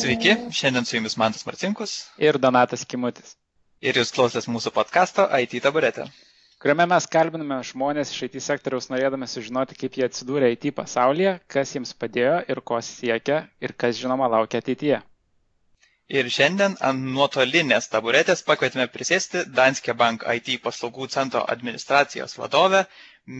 [0.00, 1.90] Sveiki, šiandien su jumis Mantas Marcinkus
[2.26, 3.34] ir Donatas Kimutis.
[3.84, 6.06] Ir jūs klausotės mūsų podkasto IT taburetė.
[6.62, 11.74] Kuriame mes kalbiname žmonės iš IT sektoriaus norėdami sužinoti, kaip jie atsidūrė IT pasaulyje, kas
[11.76, 15.02] jiems padėjo ir ko siekia ir kas žinoma laukia ateityje.
[16.20, 22.86] Ir šiandien ant nuotolinės taburetės pakvietėme prisėsti Danske Bank IT paslaugų centro administracijos vadovę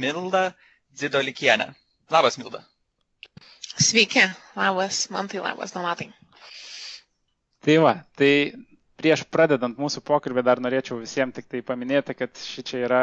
[0.04, 0.44] Mildą
[0.92, 1.70] Dzidolikienę.
[2.18, 2.66] Labas, Milda.
[3.88, 4.28] Sveiki,
[4.60, 6.12] labas, man tai labas, Donatai.
[7.60, 8.32] Tai va, tai
[9.00, 13.02] prieš pradedant mūsų pokalbį dar norėčiau visiems tik tai paminėti, kad ši čia yra,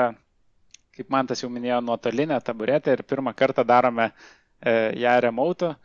[0.97, 5.75] kaip man tas jau minėjo, nuotolinė taburetė ir pirmą kartą darome e, ją remoto.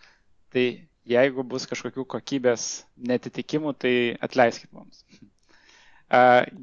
[0.53, 0.65] Tai
[1.09, 2.67] jeigu bus kažkokių kokybės
[3.13, 3.95] netitikimų, tai
[4.25, 5.05] atleiskit mums.
[5.13, 6.23] E,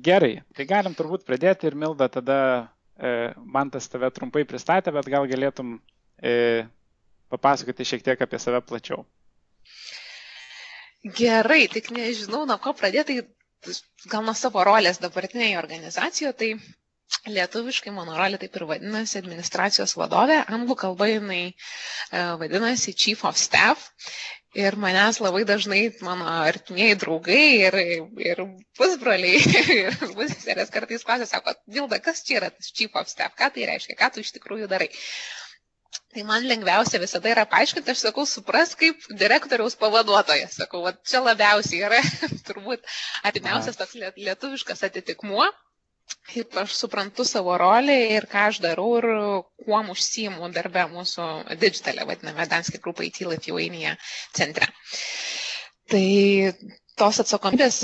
[0.10, 2.40] gerai, tai galim turbūt pradėti ir Milda tada
[2.98, 5.78] e, man tas tave trumpai pristatė, bet gal galėtum
[6.22, 6.66] e,
[7.30, 9.06] papasakoti šiek tiek apie save plačiau.
[11.04, 13.22] Gerai, tik nežinau, nuo ko pradėti,
[13.64, 13.76] tai
[14.12, 16.50] gal nuo savo rolės dabartinėje organizacijoje, tai
[17.36, 21.54] lietuviškai mano rolė taip ir vadinasi administracijos vadovė, anglų kalba jinai e,
[22.42, 23.88] vadinasi Chief of Staff.
[24.58, 27.76] Ir manęs labai dažnai mano artimieji draugai ir,
[28.26, 28.40] ir
[28.80, 29.40] pusbroliai
[29.76, 33.70] ir pusseserės kartais klausia, sako, Vilda, kas čia yra tas Chief of Staff, ką tai
[33.72, 34.90] reiškia, ką tu iš tikrųjų darai.
[36.10, 40.56] Tai man lengviausia visada yra paaiškinti, aš sakau, supras kaip direktoriaus pavaduotojas.
[40.58, 42.00] Sakau, va, čia labiausiai yra
[42.48, 42.86] turbūt
[43.30, 45.46] artimiausias toks lietuviškas atitikmuo.
[46.32, 49.06] Kaip aš suprantu savo rolę ir ką aš darau ir
[49.62, 51.28] kuo užsijimu darbę mūsų
[51.62, 53.94] digitalė, vadiname Danske Group IT Lithuania
[54.40, 54.66] centre.
[55.94, 56.06] Tai
[57.02, 57.84] tos atsakomybės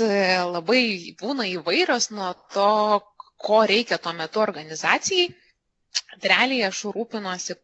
[0.56, 0.82] labai
[1.22, 2.68] būna įvairios nuo to,
[3.46, 5.30] ko reikia tuo metu organizacijai.
[6.26, 7.54] Realiai aš rūpinuosi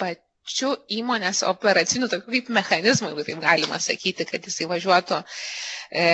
[0.00, 6.04] pačiu įmonės operaciniu tokiu kaip mechanizmu, jeigu taip galima sakyti, kad jisai važiuotų e,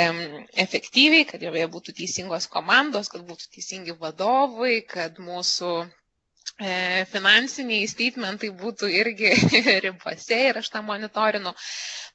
[0.64, 8.50] efektyviai, kad joje būtų teisingos komandos, kad būtų teisingi vadovai, kad mūsų e, finansiniai statementai
[8.64, 9.30] būtų irgi
[9.86, 11.54] ribose ir aš tą monitorinu.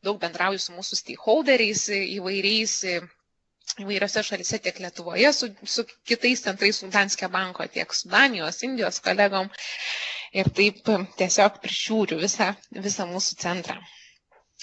[0.03, 2.75] Daug bendrauju su mūsų stakeholderiais įvairiais
[3.79, 8.97] įvairiose šalise, tiek Lietuvoje, su, su kitais centrais, su Danske banko, tiek su Danijos, Indijos
[9.05, 9.51] kolegom
[10.37, 10.81] ir taip
[11.19, 12.51] tiesiog prižiūriu visą,
[12.87, 13.77] visą mūsų centrą.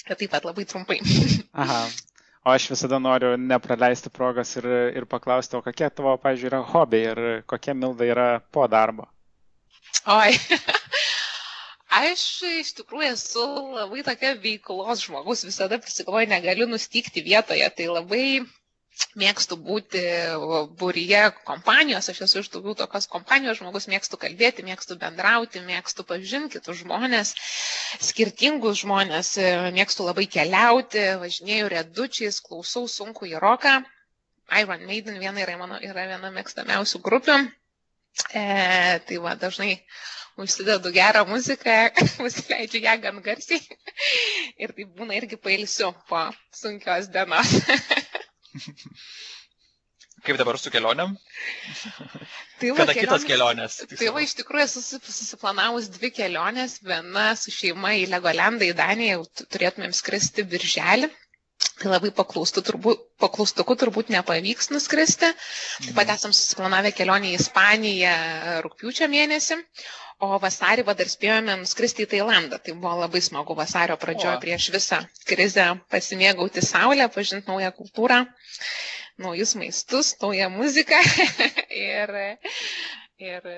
[0.06, 1.00] Ir taip pat labai trumpai.
[1.64, 1.80] Aha.
[2.46, 4.66] O aš visada noriu nepraleisti progos ir,
[5.00, 9.08] ir paklausti, o kokie tavo, pažiūrėjau, yra hobiai ir kokia milda yra po darbo?
[10.14, 10.36] Oi.
[11.96, 12.22] Aš
[12.60, 13.42] iš tikrųjų esu
[13.74, 18.22] labai tokia veiklos žmogus, visada prisigalvoju, negaliu nustykti vietoje, tai labai
[19.20, 20.02] mėgstu būti
[20.80, 26.56] būryje kompanijos, aš esu iš daugiau tokios kompanijos žmogus, mėgstu kalbėti, mėgstu bendrauti, mėgstu pažinti
[26.58, 27.34] kitus žmonės,
[28.08, 29.34] skirtingus žmonės,
[29.76, 33.78] mėgstu labai keliauti, važinėjau redučiais, klausau sunku į roką.
[34.60, 37.40] Iron Maiden viena yra, mano, yra viena mėgstamiausių grupių.
[38.32, 38.44] E,
[39.08, 39.80] tai va, dažnai
[40.40, 41.74] užsidedu gerą muziką,
[42.26, 43.60] užsileidžiu ją gan garsiai
[44.62, 46.22] ir tai būna irgi pailsiu po
[46.62, 47.56] sunkios dienos.
[50.26, 51.12] Kaip dabar su kelioniam?
[52.60, 53.76] Tai va, Kada kelionės, kitos kelionės?
[53.92, 56.78] Tai va, iš tikrųjų esu susiplanavus dvi kelionės.
[56.86, 61.12] Viena su šeima į Legolendą, į Daniją, jau turėtumėm skristi birželį.
[61.76, 65.30] Tai labai turbūt, paklaustuku turbūt nepavyks nuskristi.
[65.84, 66.16] Taip pat mhm.
[66.16, 68.16] esam susiplanavę kelionę į Ispaniją
[68.64, 69.60] rūpiučio mėnesį,
[70.24, 72.58] o vasarį va dar spėjome nuskristi į Tailandą.
[72.66, 78.22] Tai buvo labai smagu vasario pradžioje prieš visą krizę pasimėgauti saulę, pažinti naują kultūrą,
[79.26, 81.00] naujus maistus, naują muziką.
[81.92, 82.16] ir,
[83.30, 83.48] ir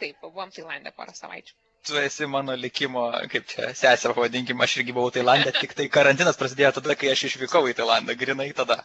[0.00, 1.54] taip, buvom Tailandė porą savaičių
[1.86, 6.36] tu esi mano likimo, kaip čia, sesė, pavadinkime, aš irgi buvau Tailandė, tik tai karantinas
[6.36, 8.82] prasidėjo tada, kai aš išvykau į Tailandą, grinai tada.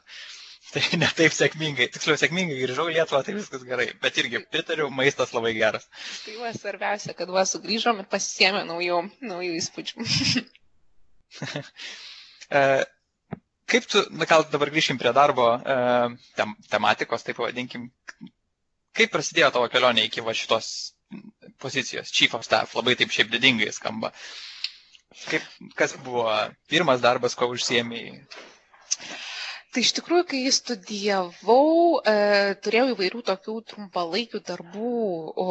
[0.76, 4.90] Tai ne taip sėkmingai, tiksliau sėkmingai grįžau į Lietuvą, tai viskas gerai, bet irgi pritariu,
[4.92, 5.86] maistas labai geras.
[6.26, 9.00] Tai va svarbiausia, kad va sugrįžom ir pasisėmė naujų,
[9.32, 10.08] naujų įspūdžių.
[12.56, 12.60] E,
[13.66, 15.78] kaip tu, na gal dabar grįšim prie darbo e,
[16.38, 17.88] tem, tematikos, taip pavadinkim,
[18.96, 20.68] kaip prasidėjo tavo kelionė iki va šitos
[21.66, 24.14] pozicijos, chief of staff, labai taip šiaip didingai skamba.
[25.26, 25.50] Kaip,
[25.82, 26.30] kas buvo
[26.70, 28.14] pirmas darbas, ko užsiemiai?
[29.76, 32.12] Tai iš tikrųjų, kai studijavau, e,
[32.66, 34.92] turėjau įvairių tokių trumpalaikių darbų
[35.46, 35.48] o,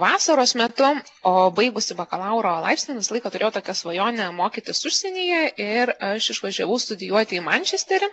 [0.00, 0.88] vasaros metu,
[1.30, 7.38] o baigusi bakalauro laipsnį visą laiką turėjau tokią svajonę mokytis užsienyje ir aš išvažiavau studijuoti
[7.38, 8.10] į Manchesterį.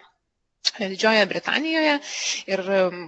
[0.78, 1.96] Didžiojoje Britanijoje
[2.54, 2.64] ir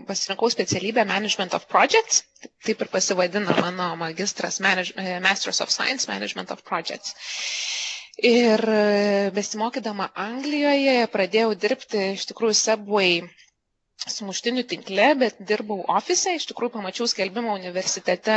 [0.09, 2.23] pasirinkau specialybę Management of Projects,
[2.65, 7.13] taip ir pasivadino mano magistras manage, eh, Masters of Science Management of Projects.
[8.27, 8.61] Ir
[9.35, 13.21] besimokydama Anglijoje pradėjau dirbti iš tikrųjų Subway
[14.09, 18.35] sumuštinių tinkle, bet dirbau ofise, iš tikrųjų pamačiau skelbimą universitete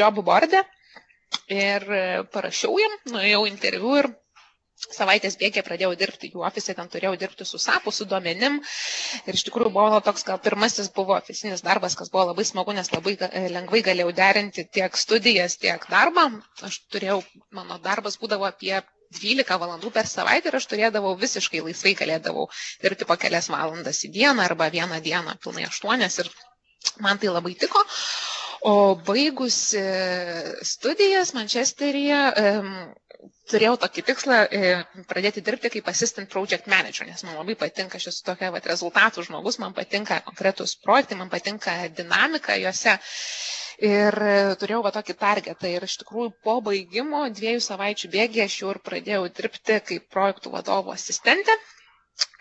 [0.00, 0.62] job board'e
[1.56, 1.86] ir
[2.34, 4.10] parašiau jam, nuėjau interviu ir
[4.84, 8.58] savaitės bėgė pradėjau dirbti jų ofise, ten turėjau dirbti su SAPu, su duomenim.
[9.26, 12.92] Ir iš tikrųjų buvo toks, gal pirmasis buvo oficinis darbas, kas buvo labai smagu, nes
[12.92, 13.16] labai
[13.56, 16.26] lengvai galėjau derinti tiek studijas, tiek darbą.
[16.68, 17.22] Aš turėjau,
[17.56, 18.76] mano darbas būdavo apie
[19.16, 22.48] 12 valandų per savaitę ir aš turėdavau visiškai laisvai galėdavau
[22.82, 26.30] dirbti po kelias valandas į dieną arba vieną dieną pilnai aštuonias ir
[27.06, 27.82] man tai labai tiko.
[28.66, 29.78] O baigusi
[30.66, 32.18] studijas Mančesteryje,
[33.50, 34.70] turėjau tokį tikslą e,
[35.10, 39.24] pradėti dirbti kaip assistant project manager, nes man labai patinka, aš esu tokia vat, rezultatų
[39.28, 42.96] žmogus, man patinka konkretus projektai, man patinka dinamika juose.
[43.86, 44.16] Ir
[44.60, 48.80] turėjau va tokį targetą ir iš tikrųjų po baigimo dviejų savaičių bėgį aš jau ir
[48.86, 51.58] pradėjau dirbti kaip projektų vadovo asistentė.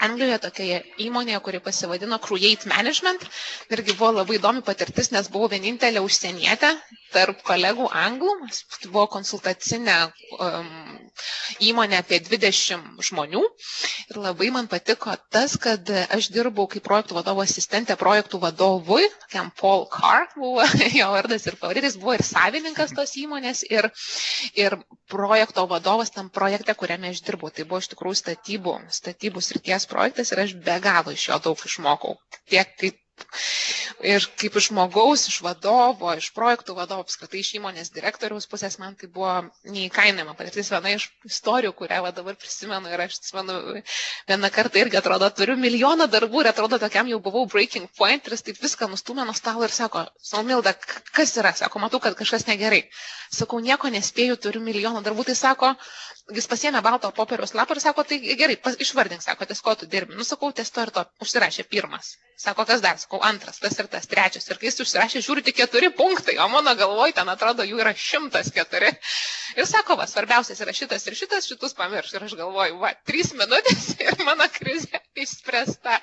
[0.03, 3.23] Anglijoje tokioje įmonėje, kuri pasivadino Create Management.
[3.71, 6.73] Irgi buvo labai įdomi patirtis, nes buvau vienintelė užsienietė
[7.15, 8.33] tarp kolegų anglų.
[8.81, 9.95] Tai buvo konsultacinė
[10.35, 10.67] um,
[11.63, 13.43] įmonė apie 20 žmonių.
[14.11, 15.87] Ir labai man patiko tas, kad
[16.17, 20.65] aš dirbau kaip projektų vadovo asistentė projektų vadovui, tokiam Paul Carr buvo
[20.99, 23.87] jo vardas ir pavadėtis, buvo ir savininkas tos įmonės, ir,
[24.59, 24.77] ir
[25.11, 27.53] projekto vadovas tam projekte, kuriame aš dirbau.
[27.55, 31.65] Tai buvo iš tikrųjų statybų, statybų srities projektas ir aš be galo iš jo daug
[31.69, 32.15] išmokau.
[32.49, 32.99] Tiek kaip
[34.11, 38.95] ir kaip iš žmogaus, iš vadovo, iš projektų vadovo, apskritai iš įmonės direktoriaus pusės, man
[38.99, 39.31] tai buvo
[39.69, 40.71] neįkainama patirtis.
[40.73, 43.57] Viena iš istorijų, kurią va, dabar prisimenu ir aš atsimenu
[44.29, 48.35] vieną kartą irgi atrodo, turiu milijoną darbų ir atrodo, tokiam jau buvau breaking point ir
[48.37, 50.73] jis taip viską nustumė nuo stalo ir sako, Salmilda,
[51.15, 51.53] kas yra?
[51.55, 52.83] Sako, matau, kad kažkas negerai.
[53.35, 55.25] Sakau, nieko nespėju, turiu milijoną darbų.
[55.29, 55.71] Tai sako,
[56.37, 59.89] jis pasėmė balto popieriaus lapą ir sako, tai gerai, pas, išvardink, sako, ties ko tu
[59.91, 60.17] dirbi.
[60.19, 62.15] Nusakau, ties to ir to, užsirašė pirmas.
[62.45, 64.47] Sako, kas dar, sakau, antras, tas ir tas, trečias.
[64.49, 67.91] Ir kai jis užsirašė, žiūri tik keturi punktai, o mano galvoj ten atrodo jų yra
[67.97, 68.91] šimtas keturi.
[69.59, 72.13] Ir sako, va, svarbiausias yra šitas ir šitas, šitus pamirš.
[72.15, 75.99] Ir aš galvoju, va, trys minutės ir mano krizė išspręsta.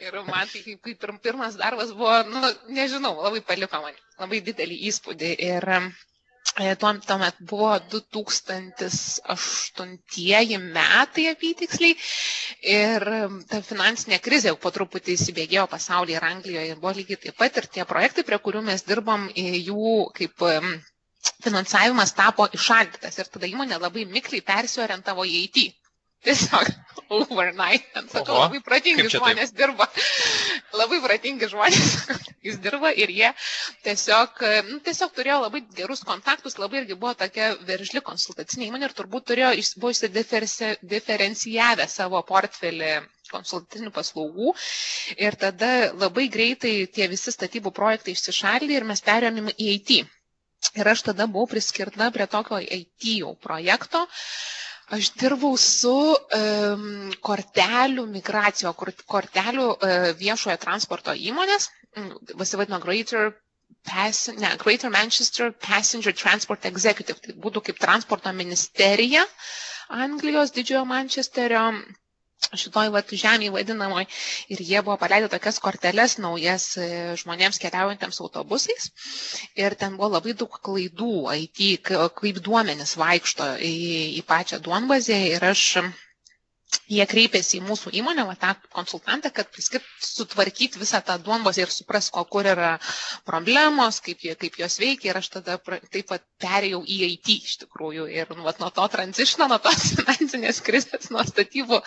[0.00, 4.76] Ir man tai kaip, kaip pirmas darbas buvo, nu, nežinau, labai paliko man labai didelį
[4.90, 5.32] įspūdį.
[5.48, 5.66] Ir
[6.58, 11.94] E, tuomet tuo buvo 2008 metai apytiksliai.
[12.74, 13.04] Ir
[13.50, 17.52] ta finansinė krizė jau po truputį įsibėgėjo pasaulyje ir Anglijoje ir buvo lygiai taip pat.
[17.62, 20.34] Ir tie projektai, prie kurių mes dirbom, jų kaip
[21.46, 23.14] finansavimas tapo išaldytas.
[23.22, 25.58] Ir tada įmonė labai mikliai persiorientavo į IT.
[26.24, 26.66] Tiesiog
[27.10, 27.84] overnight.
[28.12, 29.58] Sakau, Oho, labai pratingi žmonės taip?
[29.60, 29.86] dirba.
[30.76, 31.94] Labai pratingi žmonės
[32.46, 33.30] jis dirba ir jie
[33.86, 38.94] tiesiog, nu, tiesiog turėjo labai gerus kontaktus, labai irgi buvo tokia veržli konsultacinė įmonė ir
[39.00, 39.50] turbūt turėjo,
[39.82, 42.92] buvo išsidiferencijavę savo portfelį
[43.32, 44.52] konsultacinių paslaugų
[45.26, 45.72] ir tada
[46.04, 49.90] labai greitai tie visi statybų projektai išsišaldė ir mes perėmėm į IT.
[50.76, 54.59] Ir aš tada buvau priskirta prie tokio IT jau projekto, uh,
[54.90, 55.92] Aš dirbau su
[56.36, 56.86] um,
[57.28, 58.72] kortelių migracijo,
[59.14, 61.68] kortelių uh, viešojo transporto įmonės,
[62.40, 63.30] vasivadino Greater,
[63.86, 69.22] Pass, ne, Greater Manchester Passenger Transport Executive, tai būtų kaip transporto ministerija
[69.90, 71.62] Anglijos didžiojo Mančesterio
[72.62, 74.06] šitoj vat žemėje vadinamoj.
[74.54, 76.88] Ir jie buvo paleidę tokias korteles naujas e,
[77.22, 78.88] žmonėms keliaujantiems autobusais.
[79.64, 81.10] Ir ten buvo labai daug klaidų
[81.46, 83.74] IT, kaip duomenys vaikšto į,
[84.20, 85.18] į pačią duonbazę.
[85.36, 85.66] Ir aš
[86.90, 91.72] jie kreipėsi į mūsų įmonę, va, tą konsultantą, kad priskip, sutvarkyti visą tą duombazę ir
[91.74, 92.72] supras, ko kur yra
[93.28, 95.10] problemos, kaip, kaip jos veikia.
[95.12, 98.06] Ir aš tada taip pat perėjau į IT iš tikrųjų.
[98.18, 101.80] Ir nu, va, nuo to tranzišino, nuo tos finansinės krizės, nuo statybų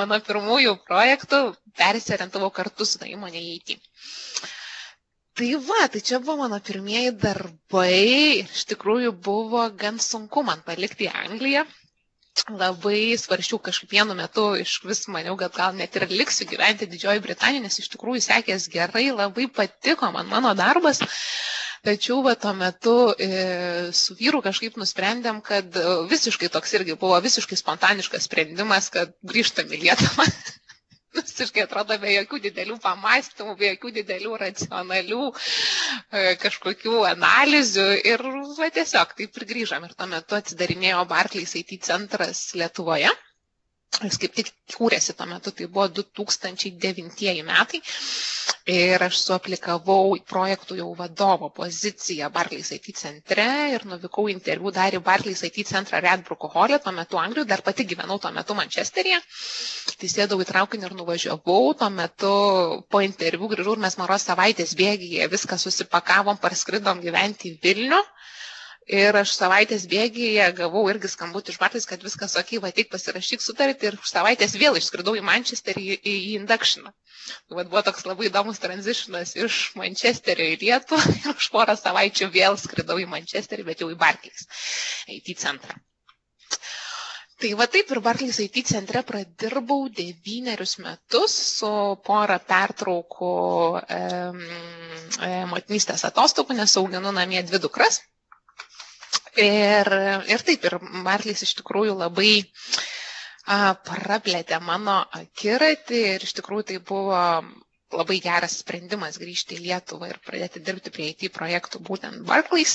[0.00, 1.42] mano pirmųjų projektų
[1.80, 3.76] persiorientavau kartu su tą įmonę į IT.
[5.36, 8.44] Tai va, tai čia buvo mano pirmieji darbai.
[8.46, 11.66] Iš tikrųjų buvo gan sunku man palikti Angliją
[12.50, 17.22] labai svarščiau kažkaip vienu metu iš vis maniau, kad gal net ir liksiu gyventi Didžioji
[17.24, 21.02] Britanija, nes iš tikrųjų sekės gerai, labai patiko man mano darbas.
[21.86, 23.28] Tačiau va, tuo metu e,
[23.94, 29.70] su vyru kažkaip nusprendėm, kad e, visiškai toks irgi buvo visiškai spontaniškas sprendimas, kad grįžtam
[29.70, 30.26] į Lietuvą.
[31.36, 38.24] visiškai atrodo be jokių didelių pamastymų, be jokių didelių racionalių e, kažkokių analizių ir
[38.60, 39.84] va, tiesiog taip ir grįžom.
[39.90, 43.12] Ir tuo metu atsidarinėjo Barclays IT centras Lietuvoje.
[44.04, 47.80] Jis kaip tik kūrėsi tuo metu, tai buvo 2009 metai.
[48.74, 53.44] Ir aš suaplikavau projektų jau vadovo poziciją Barclays IT centre
[53.76, 57.86] ir nuvykau interviu dar į Barclays IT centrą Redbrook Hall, tuo metu Anglijoje, dar pati
[57.92, 59.20] gyvenau tuo metu Mančesteryje.
[60.02, 62.34] Tai sėdau į traukinį ir nuvažiavau, tuo metu
[62.92, 68.02] po interviu grįžau ir mes maros savaitės bėgyje viską susipakavom, parskridom gyventi į Vilnių.
[68.86, 73.42] Ir aš savaitės bėgyje gavau irgi skambutį iš Bartais, kad viskas ok, va tik pasirašyk
[73.42, 76.92] sutartį ir už savaitės vėl išskridau į Manchesterį į, į, Inductioną.
[77.48, 82.30] Tai vat buvo toks labai įdomus tranzitionas iš Manchesterio į Lietuvą ir už porą savaičių
[82.38, 84.46] vėl skridau į Manchesterį, bet jau į Barclays,
[85.18, 85.80] IT centrą.
[87.42, 91.72] Tai va taip ir Barclays IT centre pradirbau devynerius metus su
[92.06, 93.34] porą pertraukų
[93.82, 93.98] e,
[95.26, 98.00] e, motinystės atostogų, nes auginu namie dvi dukras.
[99.36, 99.88] Ir,
[100.32, 106.78] ir taip, ir Barclays iš tikrųjų labai a, praplėtė mano akiratį ir iš tikrųjų tai
[106.90, 107.18] buvo
[107.94, 112.72] labai geras sprendimas grįžti į Lietuvą ir pradėti dirbti prie IT projektų būtent Barclays.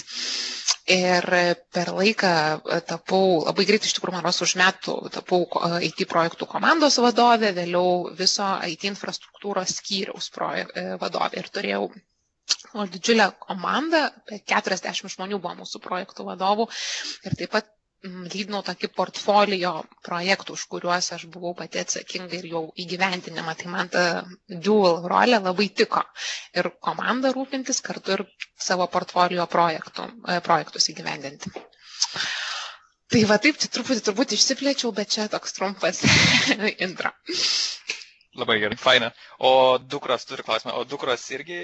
[0.98, 1.26] Ir
[1.76, 2.32] per laiką
[2.92, 5.42] tapau, labai greitai iš tikrųjų, man ros už metų tapau
[5.90, 10.72] IT projektų komandos vadovė, vėliau viso IT infrastruktūros skyriaus projek,
[11.04, 11.84] vadovė ir turėjau
[12.78, 16.66] o didžiulė komanda, apie 40 žmonių buvo mūsų projektų vadovų
[17.30, 17.70] ir taip pat
[18.06, 19.74] mm, lydinau tokį portfolio
[20.08, 23.56] projektų, už kuriuos aš buvau pati atsakinga ir jau įgyventinimą.
[23.62, 24.06] Tai man ta
[24.68, 26.04] dual rolė labai tiko.
[26.58, 28.26] Ir komanda rūpintis kartu ir
[28.70, 31.54] savo portfolio projektų, e, projektus įgyvendinti.
[33.12, 35.98] Tai va taip, tai truputį turbūt išsiplėčiau, bet čia toks trumpas
[36.86, 37.12] intro.
[38.40, 39.10] Labai gerai, faina.
[39.50, 41.58] O dukros turi klausimą, o dukros irgi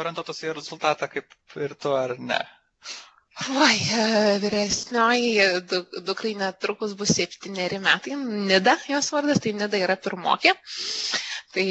[0.00, 1.34] orientuotos į rezultatą kaip
[1.66, 2.38] ir tu ar ne?
[3.52, 4.04] Oi, e,
[4.40, 5.48] vyresnioji
[6.08, 8.14] dukrai netrukus bus septyneri metai.
[8.52, 10.54] Nida jos vardas, tai Nida yra pirmokė.
[11.56, 11.66] Tai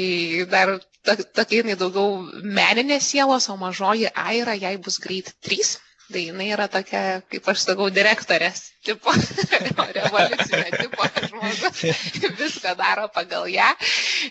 [0.54, 0.72] dar
[1.10, 2.14] tokia jinai daugiau
[2.60, 5.74] meninės sielos, o mažoji Aira jai bus greit trys.
[6.06, 7.00] Tai jinai yra tokia,
[7.32, 9.10] kaip aš sakau, direktorės tipo,
[9.96, 11.80] revoliucinė tipo žmogus,
[12.42, 13.66] viską daro pagal ją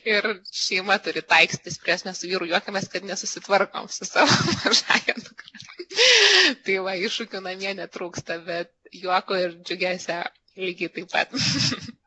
[0.07, 4.31] ir šeima turi taikstytis prie mes su vyru juokiamės, kad nesusitvarkom su savo
[4.63, 5.63] mažąją dukrą.
[6.63, 8.71] tai va, iššūkių namie netrūksta, bet
[9.03, 10.21] juoko ir džiugesio
[10.55, 11.35] lygiai taip pat.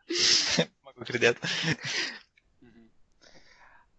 [0.08, 1.52] Smagu girdėti.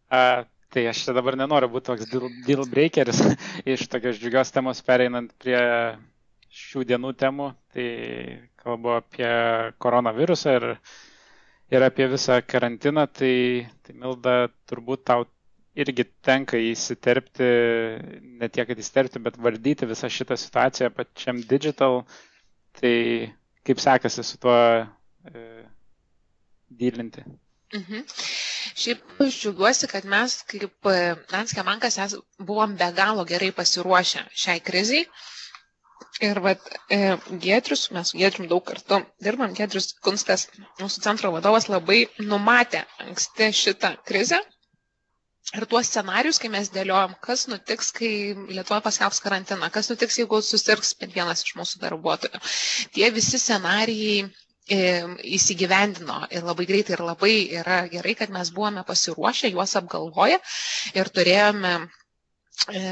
[0.10, 3.24] Uh, Tai aš čia dabar nenoriu būti toks deal, deal breakeris
[3.74, 5.58] iš tokios džiugios temos pereinant prie
[6.54, 7.48] šių dienų temų.
[7.74, 7.88] Tai
[8.62, 9.32] kalbu apie
[9.82, 10.68] koronavirusą ir,
[11.74, 13.08] ir apie visą karantiną.
[13.10, 13.34] Tai,
[13.86, 14.36] tai Milda,
[14.70, 15.26] turbūt tau
[15.80, 17.50] irgi tenka įsiterpti,
[18.42, 22.04] ne tiek, kad įsiterpti, bet valdyti visą šitą situaciją pačiam digital.
[22.78, 22.96] Tai
[23.66, 24.56] kaip sekasi su tuo
[25.34, 25.46] e,
[26.70, 27.26] dylinti?
[27.78, 28.02] Mhm.
[28.82, 30.94] Šiaip aš džiaugiuosi, kad mes kaip e,
[31.32, 31.98] Danske Bankas
[32.40, 35.04] buvom be galo gerai pasiruošę šiai kriziai.
[36.28, 36.98] Ir vat, e,
[37.44, 40.48] Gėtrius, mes su Gėtrium daug kartų dirbam, Gėtrius Kunstas,
[40.82, 42.00] mūsų centro vadovas, labai
[42.32, 44.42] numatė anksti šitą krizę.
[45.58, 48.10] Ir tuos scenarius, kai mes dėliojom, kas nutiks, kai
[48.50, 52.42] Lietuva paskelbs karantiną, kas nutiks, jeigu susirgs bent vienas iš mūsų darbuotojų.
[52.98, 54.20] Tie visi scenarijai
[54.76, 60.38] įsigyvendino ir labai greitai ir labai yra gerai, kad mes buvome pasiruošę, juos apgalvoję
[61.00, 62.84] ir turėjome e,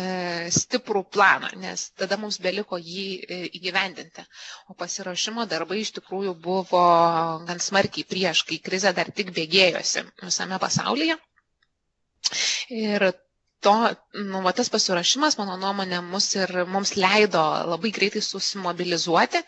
[0.57, 4.25] stiprų planą, nes tada mums beliko jį e, įgyvendinti.
[4.71, 6.83] O pasiruošimo darbai iš tikrųjų buvo
[7.49, 11.17] gan smarkiai prieš, kai krize dar tik bėgėjosi visame pasaulyje.
[12.73, 13.11] Ir
[13.65, 13.73] to,
[14.13, 19.41] nu, va, tas pasirašymas, mano nuomonė, mus ir mums leido labai greitai susimobilizuoti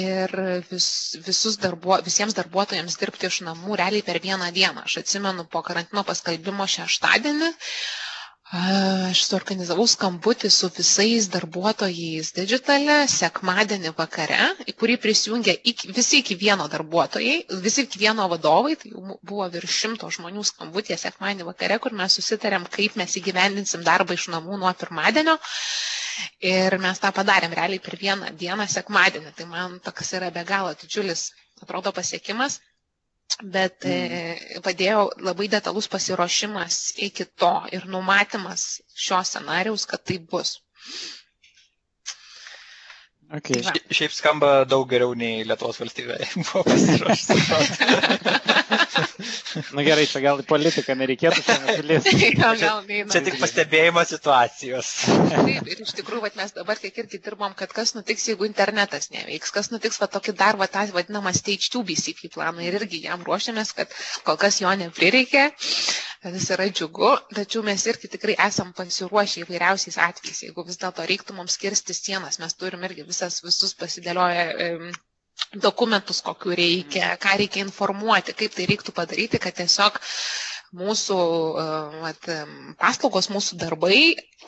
[0.00, 0.34] ir
[0.70, 0.88] vis,
[1.26, 4.84] visus darbuo, visiems darbuotojams dirbti iš namų realiai per vieną dieną.
[4.88, 7.50] Aš atsimenu po karantino paskelbimo šeštadienį,
[8.54, 14.36] Aš suorganizavau skambutį su visais darbuotojais digitale sekmadienį vakare,
[14.70, 17.34] į kurį prisijungė iki, visi iki vieno darbuotojai,
[17.64, 22.14] visi iki vieno vadovai, tai jau buvo virš šimto žmonių skambutė sekmadienį vakare, kur mes
[22.20, 25.34] susitarėm, kaip mes įgyvendinsim darbą iš namų nuo pirmadienio.
[26.54, 29.34] Ir mes tą padarėm realiai per vieną dieną sekmadienį.
[29.40, 31.26] Tai man toks yra be galo didžiulis,
[31.66, 32.60] atrodo, pasiekimas
[33.42, 34.62] bet mm.
[34.64, 40.58] padėjo labai detalus pasiruošimas iki to ir numatymas šio scenarijaus, kad tai bus.
[43.34, 43.64] Okay.
[43.90, 48.52] Šiaip skamba daug geriau nei Lietuvos valstybė buvo pasiruošusi.
[49.74, 51.42] Na gerai, čia gal į politiką nereikėtų
[52.88, 53.10] neina.
[53.12, 54.90] Čia tik pastebėjimo situacijos.
[55.30, 59.10] Taip, ir iš tikrųjų, vat, mes dabar kiek irgi dirbom, kad kas nutiks, jeigu internetas
[59.14, 63.02] neveiks, kas nutiks, va tokį dar, va tą vadinamą stage 2 BCP planą ir irgi
[63.06, 63.94] jam ruošiamės, kad
[64.28, 65.46] kol kas jo neprireikė,
[66.24, 71.36] tas yra džiugu, tačiau mes irgi tikrai esam pasiruošę įvairiausiais atvejais, jeigu vis dėlto reiktų
[71.40, 74.46] mums kirsti sienas, mes turim irgi visas, visus pasidėlioję.
[74.68, 74.94] Um,
[75.66, 79.98] dokumentus, kokiu reikia, ką reikia informuoti, kaip tai reiktų padaryti, kad tiesiog
[80.74, 81.18] mūsų
[82.02, 82.28] vat,
[82.80, 83.98] paslaugos, mūsų darbai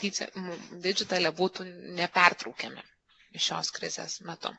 [0.02, 1.66] digitalė būtų
[2.00, 2.82] nepertraukiami
[3.36, 4.50] šios krizės metu.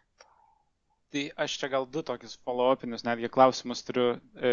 [1.11, 4.07] Tai aš čia gal du tokius follow-upinius netgi klausimus turiu.
[4.49, 4.51] E,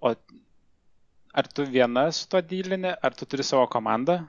[0.00, 0.12] o
[1.40, 4.20] ar tu viena su to dylinė, ar tu turi savo komandą?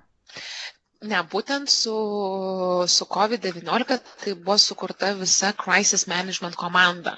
[1.02, 1.92] Ne, būtent su,
[2.96, 7.14] su COVID-19 tai buvo sukurta visa crisis management komanda,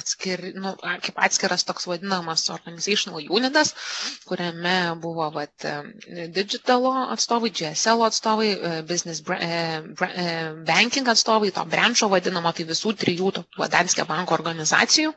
[0.00, 0.72] atskir, nu,
[1.04, 3.74] kaip atskiras toks vadinamas organizational unitas,
[4.30, 4.72] kuriame
[5.04, 5.68] buvo vat,
[6.38, 9.52] digitalo atstovai, GSL atstovai, e, business e,
[10.24, 10.26] e,
[10.72, 13.34] banking atstovai, to brančio vadinamo, tai visų trijų
[13.76, 15.12] Danske banko organizacijų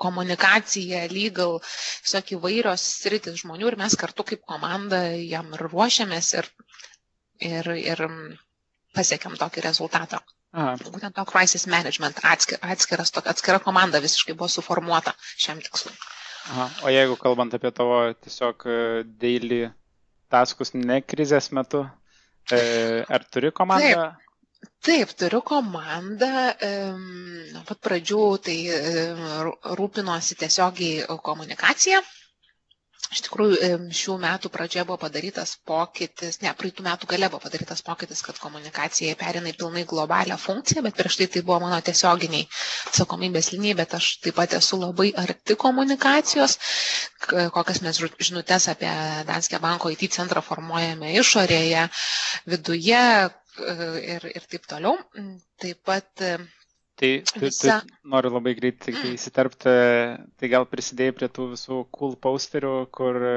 [0.00, 1.58] komunikacija, legal,
[2.04, 6.48] visokie įvairios sritis žmonių ir mes kartu kaip komanda jam ir ruošiamės ir
[7.40, 8.04] ir, ir
[8.96, 10.20] pasiekėm tokį rezultatą.
[10.52, 10.74] Aha.
[10.82, 15.94] Būtent to crisis management atskir, atskiras, atskira komanda visiškai buvo suformuota šiam tikslui.
[16.50, 16.66] Aha.
[16.84, 18.78] O jeigu kalbant apie tavo tiesiog e,
[19.22, 19.60] daily
[20.32, 21.84] taskus ne krizės metu,
[22.50, 22.60] e,
[23.06, 24.10] ar turi komandą?
[24.10, 24.26] Taip.
[24.88, 26.30] Taip, turiu komandą.
[27.52, 28.56] Nuo pat pradžių tai
[29.82, 32.00] rūpinosi tiesiogiai komunikacija,
[33.10, 33.56] Iš tikrųjų,
[33.98, 39.16] šių metų pradžioje buvo padarytas pokytis, ne, praeitų metų gale buvo padarytas pokytis, kad komunikacija
[39.22, 42.44] perina į pilnai globalią funkciją, bet prieš tai tai buvo mano tiesioginiai
[42.92, 46.54] atsakomybės linijai, bet aš taip pat esu labai arti komunikacijos,
[47.56, 47.98] kokias mes
[48.28, 48.92] žinutės apie
[49.32, 51.88] Danske banko IT centrą formuojame išorėje,
[52.54, 53.02] viduje
[54.00, 54.96] ir, ir taip toliau.
[55.60, 56.26] Taip pat
[57.00, 57.80] Tai tu, Visa...
[57.80, 59.14] tu noriu labai greitai mm.
[59.16, 59.72] įsiterpti,
[60.36, 63.30] tai gal prisidėjai prie tų visų cool posterių, kur e,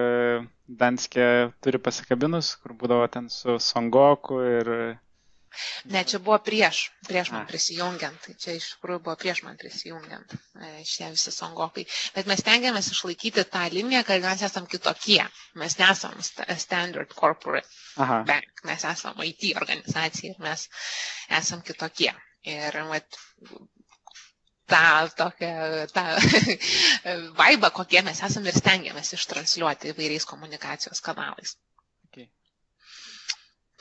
[0.81, 1.27] Danskė
[1.63, 4.73] turi pasikabinus, kur būdavo ten su Songoku ir...
[5.93, 10.33] Ne, čia buvo prieš, prieš man prisijungiant, tai čia iš tikrųjų buvo prieš man prisijungiant
[10.35, 11.85] e, šie visi songokai.
[12.15, 15.21] Bet mes tengiamės išlaikyti tą liniją, kad mes esam kitokie.
[15.63, 17.67] Mes nesam standard corporate
[18.01, 18.21] Aha.
[18.29, 20.67] bank, mes esam IT organizacija ir mes
[21.41, 22.13] esam kitokie.
[22.43, 23.21] Ir vat,
[24.67, 25.53] tą tokią
[25.93, 26.03] tą
[27.39, 31.57] vaibą, kokie mes esame ir stengiamės ištransliuoti įvairiais komunikacijos kanalais.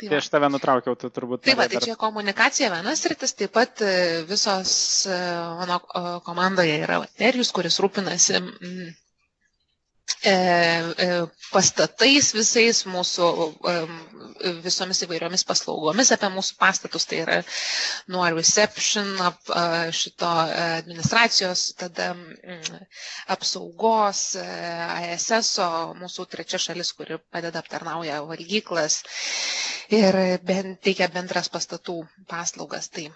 [0.02, 1.44] Tai, tai aš tave nutraukiau, tu turbūt.
[1.46, 1.84] Taip, tai dar...
[1.86, 3.92] čia komunikacija vienas rytis, taip pat e,
[4.26, 4.72] visos
[5.06, 5.18] e,
[5.62, 5.78] mano
[6.26, 8.90] komandoje yra Nerijus, kuris rūpinasi E, e,
[11.52, 13.26] pastatais visais mūsų
[13.66, 13.72] e,
[14.62, 17.38] visomis įvairiomis paslaugomis apie mūsų pastatus, tai yra
[18.12, 19.40] nuo reception, ap,
[19.98, 22.12] šito administracijos, tada
[23.34, 25.56] apsaugos, ASS,
[25.98, 29.00] mūsų trečia šalis, kuri padeda aptarnauja valgyklas
[29.92, 31.98] ir ben, teikia bendras pastatų
[32.30, 32.88] paslaugas.
[32.94, 33.08] Tai,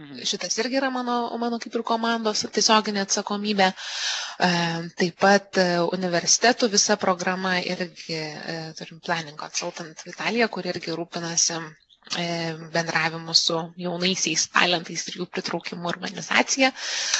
[0.00, 0.22] Mhm.
[0.24, 3.66] Šitas irgi yra mano, mano kaip ir komandos tiesioginė atsakomybė.
[4.46, 4.48] E,
[5.00, 11.60] taip pat e, universitetų visa programa irgi e, turim Planning Consultant Italija, kur irgi rūpinasi
[12.74, 16.70] bendravimu su jaunaisiais talentais ir jų pritraukimu organizacija.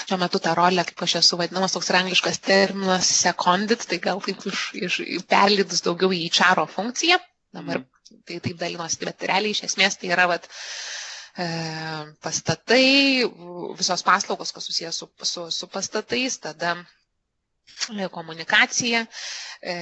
[0.09, 4.40] Šiuo metu tą rolę, kaip aš esu vadinamas, toks angliškas terminas secondit, tai gal taip
[4.51, 4.99] iš, iš
[5.35, 7.21] perlydus daugiau į čaro funkciją.
[7.61, 8.25] Dabar mm.
[8.25, 11.00] tai taip dalinosi, bet realiai iš esmės tai yra vat, uh,
[12.23, 13.25] pastatai,
[13.79, 16.73] visos paslaugos, kas susijęs su, su, su pastatais, tada
[17.97, 19.05] e, komunikacija,
[19.62, 19.77] e,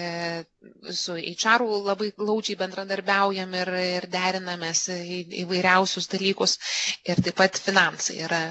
[0.92, 4.84] su HR labai glaudžiai bendradarbiaujam ir, ir derinamės
[5.44, 6.58] įvairiausius dalykus.
[7.08, 8.42] Ir taip pat finansai yra,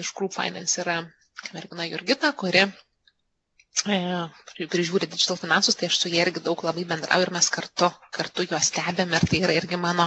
[0.00, 1.00] iš Group Finance yra
[1.52, 2.68] mergina Jurgita, kuri
[3.82, 8.46] prižiūri digital finansus, tai aš su jie irgi daug labai bendrauju ir mes kartu, kartu
[8.46, 10.06] juos stebėm ir tai yra irgi mano,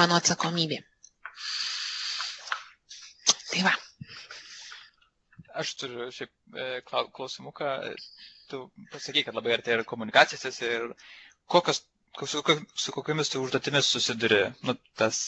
[0.00, 0.80] mano atsakomybė.
[3.50, 3.72] Tai va.
[5.62, 7.70] Aš turiu šiaip e, klausimuką.
[8.48, 8.60] Tu
[8.92, 10.84] pasakai, kad labai artėja ir komunikacijos ir
[11.54, 11.82] kokios,
[12.32, 12.42] su,
[12.84, 14.40] su kokiamis tu užduotimis susiduri.
[14.68, 15.22] Nu, tas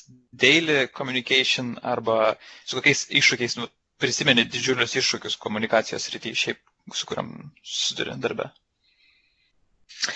[0.44, 2.18] daily communication arba
[2.64, 3.68] su kokiais iššūkiais nu,
[4.00, 6.62] prisimeni didžiulius iššūkius komunikacijos rytyje šiaip,
[7.00, 8.48] su kuriam susiduri darbe.
[10.08, 10.14] E,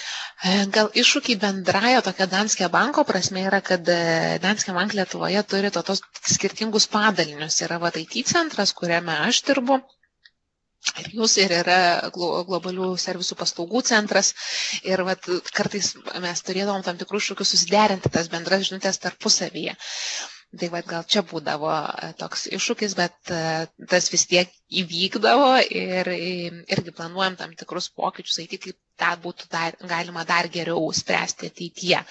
[0.75, 3.99] gal iššūkiai bendraja tokia Danskė banko prasme yra, kad e,
[4.43, 6.03] Danskė bank Lietuvoje turi to, tos
[6.35, 7.61] skirtingus padalinius.
[7.65, 9.79] Yra VATIT centras, kuriame aš dirbu.
[11.01, 11.77] ir jūs, ir yra
[12.13, 14.33] globalių servisų paslaugų centras.
[14.85, 15.25] Ir vat,
[15.57, 15.95] kartais
[16.27, 19.77] mes turėdavom tam tikrų iššūkių susiderinti tas bendras žinutės tarpusavyje.
[20.61, 23.39] Tai vad gal čia būdavo e, toks iššūkis, bet e,
[23.91, 24.51] tas vis tiek
[24.83, 25.49] įvykdavo
[25.83, 31.51] ir irgi planuojam tam tikrus pokyčius, tai kaip tą būtų dar, galima dar geriau spręsti
[31.51, 32.03] ateityje.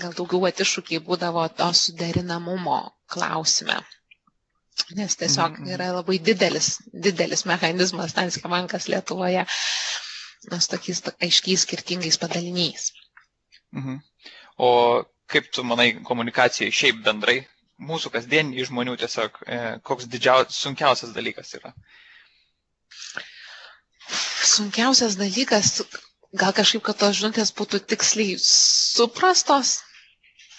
[0.00, 2.78] Gal daugiau atišūkiai būdavo to suderinamumo
[3.10, 3.76] klausime.
[4.96, 6.70] Nes tiesiog mhm, yra labai didelis,
[7.06, 9.44] didelis mechanizmas Danske bankas Lietuvoje,
[10.50, 12.88] nes tokiais aiškiais skirtingais padaliniais.
[13.76, 14.00] Mhm.
[14.58, 14.70] O
[15.30, 17.38] kaip tu manai komunikacijai šiaip bendrai,
[17.88, 19.58] mūsų kasdieniai žmonių tiesiog, e,
[19.90, 21.72] koks didžiausias, sunkiausias dalykas yra?
[24.50, 25.74] Sunkiausias dalykas,
[26.42, 29.78] gal kažkaip, kad tos žinutės būtų tiksliai suprastos,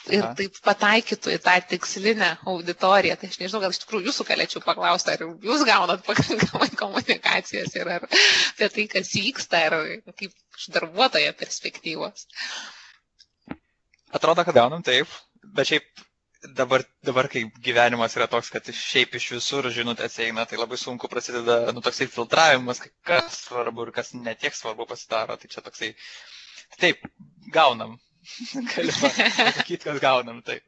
[0.10, 0.34] ir Aha.
[0.38, 3.18] taip pataikytų į tą tikslinę auditoriją.
[3.22, 7.92] Tai aš nežinau, gal iš tikrųjų jūsų galėčiau paklausti, ar jūs gaunat pakankamai komunikacijos ir
[7.98, 9.78] ar apie tai, kas vyksta, ir
[10.18, 12.26] kaip iš darbuotojo perspektyvos.
[14.12, 15.12] Atrodo, kad gaunam taip,
[15.56, 15.86] bet šiaip
[16.58, 21.10] dabar, dabar kai gyvenimas yra toks, kad šiaip iš visur žinutės eina, tai labai sunku
[21.12, 25.38] prasideda, nu, toksai filtravimas, kas svarbu ir kas netiek svarbu pasidaro.
[25.42, 25.92] Tai čia toksai,
[26.82, 27.06] taip,
[27.54, 28.00] gaunam,
[28.76, 29.10] Galima
[29.52, 30.64] sakyti, kad gaunam taip.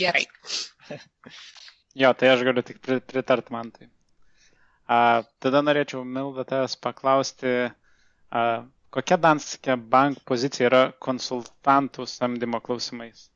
[0.00, 0.26] Gerai.
[1.96, 3.88] Jo, tai aš galiu tik pritart man tai.
[4.88, 4.98] A,
[5.44, 7.54] tada norėčiau, Milda, tavęs paklausti,
[8.32, 8.44] a,
[8.96, 13.26] kokia Danske bank pozicija yra konsultantų samdymo klausimais?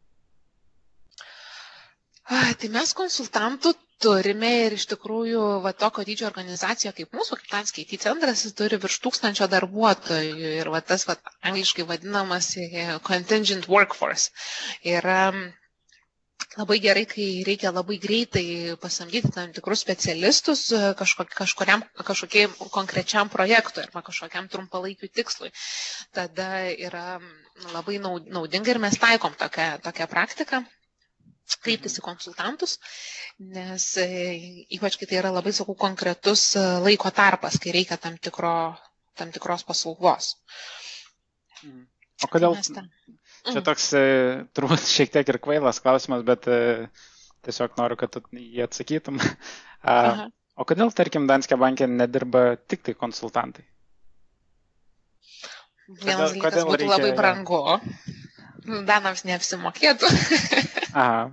[2.30, 7.50] A, tai mes konsultantų turime ir iš tikrųjų va tokio dydžio organizacija kaip mūsų, kaip
[7.54, 11.16] Danske IT centras, jis turi virš tūkstančio darbuotojų ir va tas va
[11.50, 12.66] angliškai vadinamas e,
[13.10, 14.30] contingent workforce.
[14.94, 15.06] Ir
[16.60, 18.44] labai gerai, kai reikia labai greitai
[18.82, 25.50] pasamdyti tam tikrus specialistus e, kažko, kažkuriam, kažkokiam konkrečiam projektui arba kažkokiam trumpalaikiu tikslui.
[26.18, 26.50] Tada
[26.90, 27.06] yra
[27.74, 30.64] labai naudinga ir mes taikom tokią, tokią praktiką
[31.62, 32.76] kreiptis į konsultantus,
[33.54, 34.06] nes e,
[34.78, 38.52] ypač kai tai yra labai, sakau, konkretus e, laiko tarpas, kai reikia tam, tikro,
[39.18, 40.34] tam tikros paslaugos.
[41.64, 41.86] Mhm.
[42.22, 42.54] O kodėl?
[42.62, 42.86] Tai
[43.42, 43.64] Čia mhm.
[43.66, 44.02] toks e,
[44.54, 46.46] turbūt šiek tiek ir kvailas klausimas, bet
[47.42, 49.18] tiesiog noriu, kad jį atsakytum.
[49.96, 50.28] Aha.
[50.60, 53.64] O kodėl, tarkim, Danske bankė nedirba tik tai konsultantai?
[55.88, 56.92] Vienas dalykas būtų reikia...
[56.92, 57.58] labai brangu.
[58.64, 60.10] Danams neapsimokėtų.
[60.94, 61.30] Aha.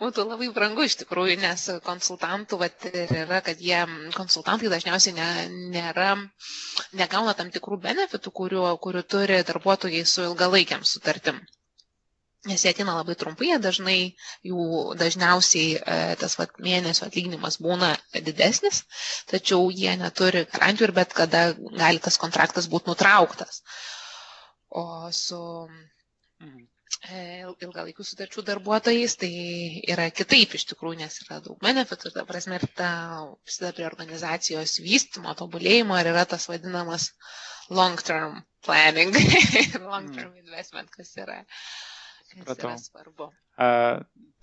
[0.00, 3.78] Būtų labai brangu iš tikrųjų, nes konsultantų vat, ir yra, kad jie,
[4.16, 5.26] konsultantai dažniausiai ne,
[5.74, 6.08] nėra,
[7.00, 11.38] negauna tam tikrų benefitų, kurių, kurių turi darbuotojai su ilgalaikiam sutartim.
[12.48, 13.96] Nes jie ateina labai trumpai, dažnai
[14.50, 14.66] jų
[15.00, 17.92] dažniausiai tas vat, mėnesio atlyginimas būna
[18.30, 18.82] didesnis,
[19.32, 21.42] tačiau jie neturi garantijų ir bet kada
[21.82, 23.62] gali tas kontraktas būti nutrauktas.
[24.70, 24.86] O
[25.22, 25.42] su
[27.64, 29.28] ilgalaikių sutarčių darbuotojais, tai
[29.94, 32.90] yra kitaip iš tikrųjų, nes yra daug benefitų, ta prasme, ir ta
[33.46, 37.10] prisideda prie organizacijos vystymo, tobulėjimo ir yra tas vadinamas
[37.70, 39.12] long-term planning,
[39.92, 40.40] long-term mm.
[40.46, 41.38] investment, kas yra,
[42.34, 43.30] kas yra svarbu.
[43.58, 43.68] A,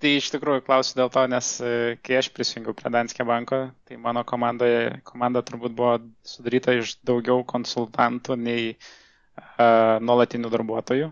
[0.04, 1.74] tai iš tikrųjų klausiu dėl to, nes e,
[2.06, 7.44] kai aš prisijungiau prie Danske banko, tai mano komandoje, komanda turbūt buvo sudaryta iš daugiau
[7.48, 11.12] konsultantų nei a, nuolatinių darbuotojų.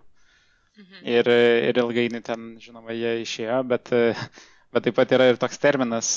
[0.74, 1.04] Mhm.
[1.06, 1.28] Ir,
[1.70, 3.92] ir ilgainiui ten, žinoma, jie išėjo, bet,
[4.74, 6.16] bet taip pat yra ir toks terminas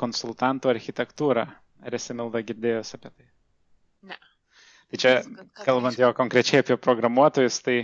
[0.00, 1.44] konsultantų architektūra.
[1.86, 3.26] Ar esi Milda girdėjus apie tai?
[4.08, 4.16] Ne.
[4.90, 5.12] Tai čia,
[5.66, 7.76] kalbant jo konkrečiai apie programuotojus, tai,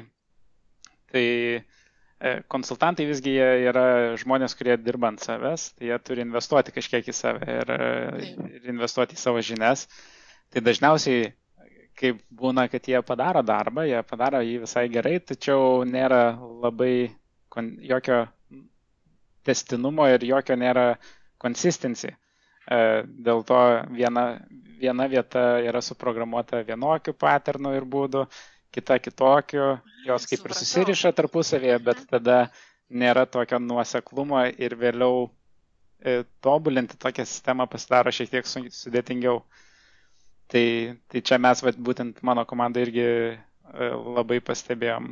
[1.13, 3.85] tai e, konsultantai visgi jie yra
[4.23, 7.73] žmonės, kurie dirba ant savęs, tai jie turi investuoti kažkiek į save ir,
[8.57, 9.87] ir investuoti į savo žinias.
[10.51, 11.29] Tai dažniausiai
[11.99, 16.23] kaip būna, kad jie padaro darbą, jie padaro jį visai gerai, tačiau nėra
[16.65, 17.11] labai
[17.87, 18.25] jokio
[19.47, 20.87] testinumo ir jokio nėra
[21.39, 22.11] consistency.
[22.65, 22.79] E,
[23.27, 23.61] dėl to
[23.93, 24.25] viena,
[24.81, 28.25] viena vieta yra suprogramuota vienokiu paternu ir būdu,
[28.75, 29.75] kita kitokiu,
[30.09, 32.09] jos kaip ir susiriša tarpusavėje, bet mhm.
[32.17, 32.39] tada
[32.91, 39.43] nėra tokio nuoseklumo ir vėliau e, tobulinti tokią sistemą pasidaro šiek tiek sudėtingiau.
[40.55, 40.67] Tai,
[41.11, 43.37] tai čia mes, vat, būtent mano komanda irgi e,
[44.19, 45.09] labai pastebėjom.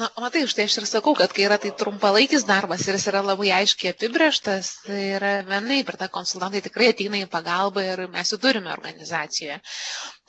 [0.00, 3.06] Na, matai, už tai aš ir sakau, kad kai yra tai trumpalaikis darbas ir jis
[3.12, 8.04] yra labai aiškiai apibrieštas, tai yra vienai, per tą konsultantai tikrai ateina į pagalbą ir
[8.14, 9.58] mes jų turime organizacijoje.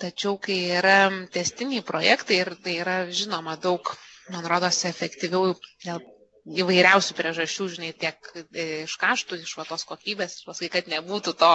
[0.04, 0.98] Tačiau, kai yra
[1.36, 3.92] testiniai projektai ir tai yra, žinoma, daug,
[4.36, 5.52] man rodos, efektyviau
[5.88, 6.04] dėl
[6.46, 8.28] įvairiausių priežasčių, žinai, tiek
[8.64, 11.50] iš kaštų, iš vatos kokybės, paskui, kad nebūtų to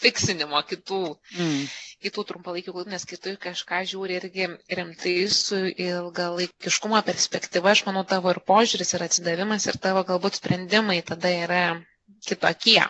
[0.00, 1.00] fiksinimo kitų,
[1.36, 1.58] mm.
[2.06, 4.48] kitų trumpalaikių nes kai tu kažką žiūri irgi
[4.80, 11.02] rimtai su ilgalaikiškumo perspektyva, aš manau, tavo ir požiūris, ir atsidavimas, ir tavo galbūt sprendimai
[11.12, 11.62] tada yra
[12.24, 12.80] kitokie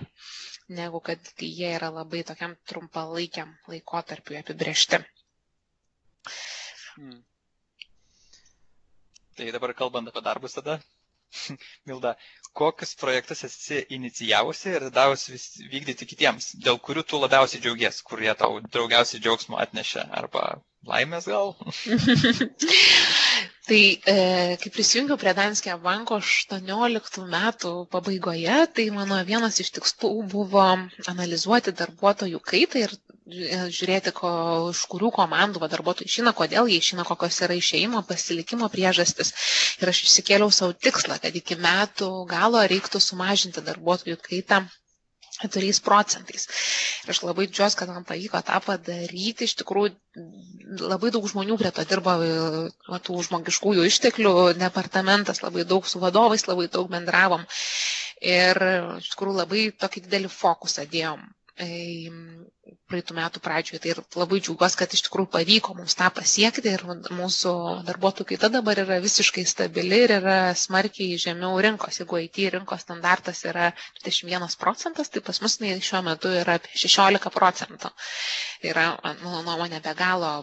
[0.71, 5.01] negu kad jie yra labai tokiam trumpalaikiam laikotarpiu apibriešti.
[6.95, 7.19] Hmm.
[9.35, 10.79] Tai dabar kalbant apie darbus tada,
[11.88, 12.14] Milda,
[12.61, 15.37] kokius projektus esi inicijavusi ir davusi
[15.75, 20.45] vykdyti kitiems, dėl kurių tu labiausiai džiaugies, kurie tau daugiausiai džiaugsmo atnešė arba
[20.90, 21.55] laimės gal?
[23.71, 23.81] tai
[24.12, 24.16] e,
[24.62, 30.66] kai prisijungiau prie Danskio banko 18 metų pabaigoje, tai mano vienas iš tikslų buvo
[31.14, 32.97] analizuoti darbuotojų kaitą ir
[33.29, 34.31] žiūrėti, ko,
[34.73, 39.33] iš kurių komandų va, darbuotojai išina, kodėl jie išina, kokios yra išeimo, pasilikimo priežastis.
[39.83, 44.63] Ir aš išsikėliau savo tikslą, kad iki metų galo reiktų sumažinti darbuotojų kaitą
[45.41, 46.47] 4 procentais.
[47.05, 49.47] Ir aš labai džiuosi, kad man pavyko tą padaryti.
[49.49, 49.95] Iš tikrųjų,
[50.91, 52.17] labai daug žmonių prie to dirba,
[53.07, 57.47] tų žmogiškųjų išteklių departamentas, labai daug su vadovais, labai daug bendravom.
[58.21, 58.61] Ir
[59.01, 61.23] iš tikrųjų labai tokį didelį fokusą dėjom
[61.61, 63.81] praeitų metų pradžioje.
[63.85, 66.85] Tai ir labai džiaugiuosi, kad iš tikrųjų pavyko mums tą pasiekti ir
[67.18, 67.53] mūsų
[67.88, 72.01] darbuotojų kaita dabar yra visiškai stabili ir yra smarkiai žemiau rinkos.
[72.03, 73.70] Jeigu IT rinkos standartas yra
[74.05, 77.92] 21 procentas, tai pas mus šiuo metu yra apie 16 procentų.
[78.62, 80.35] Tai yra, mano nuomonė, be galo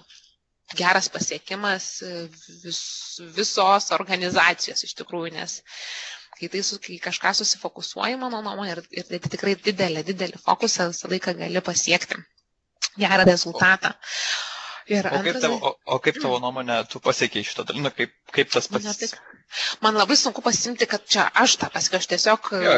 [0.76, 1.86] geras pasiekimas
[2.64, 2.80] vis,
[3.38, 5.62] visos organizacijos iš tikrųjų, nes
[6.40, 11.12] kai, tai, kai kažką susifokusuoji, mano nuomonė, ir, ir tai tikrai didelį, didelį fokusą visą
[11.14, 12.20] laiką gali pasiekti
[13.04, 13.94] gerą rezultatą.
[14.88, 18.54] Ir o, kaip tavo, o, o kaip tavo nuomonė, tu pasiekiai šitą dalyką, kaip, kaip
[18.54, 19.10] tas pasiekiai?
[19.82, 22.74] Man labai sunku pasimti, kad čia aš tą pasiekiau, aš tiesiog, jo,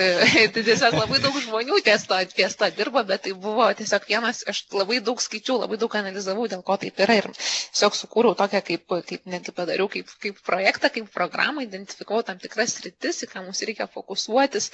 [0.54, 4.40] tai tiesiog labai daug žmonių ties to, ties to dirba, bet tai buvo tiesiog vienas,
[4.52, 8.62] aš labai daug skaičiau, labai daug analizavau, dėl ko taip yra ir tiesiog sukūriau tokią,
[8.70, 13.44] kaip, kaip netgi padariau, kaip, kaip projektą, kaip programą, identifikavau tam tikras rytis, į ką
[13.48, 14.70] mums reikia fokusuotis,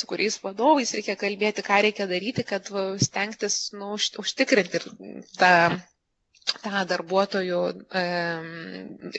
[0.00, 2.72] su kuriais vadovais reikia kalbėti, ką reikia daryti, kad
[3.08, 4.88] stengtis nu, užtikrinti ir
[5.40, 5.54] tą
[6.64, 7.60] tą darbuotojų,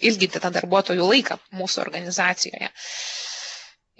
[0.09, 2.69] ilginti tą darbuotojų laiką mūsų organizacijoje.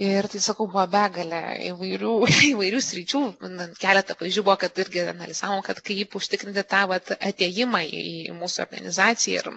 [0.05, 2.13] Ir tai sakau, buvo begalė įvairių,
[2.51, 3.21] įvairių sričių.
[3.79, 9.39] Keletą pavyzdžių buvo, kad irgi analizavom, kad kaip užtikrinti tą vat, ateimą į mūsų organizaciją
[9.45, 9.49] ir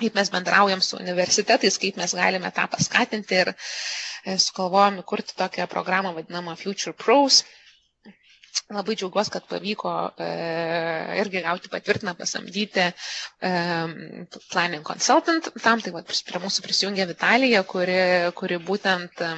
[0.00, 5.66] kaip mes bendraujam su universitetais, kaip mes galime tą paskatinti ir e, sukalvojom įkurti tokią
[5.74, 7.42] programą vadinamą Future Pros,
[8.74, 9.90] Labai džiaugiuosi, kad pavyko
[10.24, 10.28] e,
[11.20, 13.50] irgi gauti patvirtiną pasamdyti e,
[14.52, 15.50] planning consultant.
[15.64, 17.98] Tam tai va, prie mūsų prisijungė Vitalija, kuri,
[18.40, 19.32] kuri būtent e,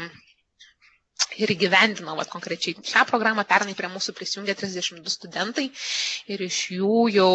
[1.42, 3.44] ir įgyvendino vat, konkrečiai šią programą.
[3.50, 5.66] Pernai prie mūsų prisijungė 32 studentai
[6.32, 7.32] ir iš jų jau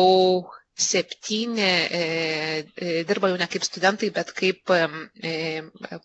[0.82, 4.82] septyni e, e, dirba jau ne kaip studentai, bet kaip e,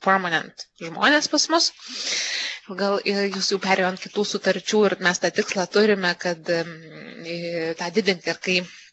[0.05, 1.71] permanent žmonės pas mus.
[2.83, 8.33] Gal jūs jau perėjo ant kitų sutarčių ir mes tą tikslą turime, kad tą didinti
[8.35, 8.86] ir kai E,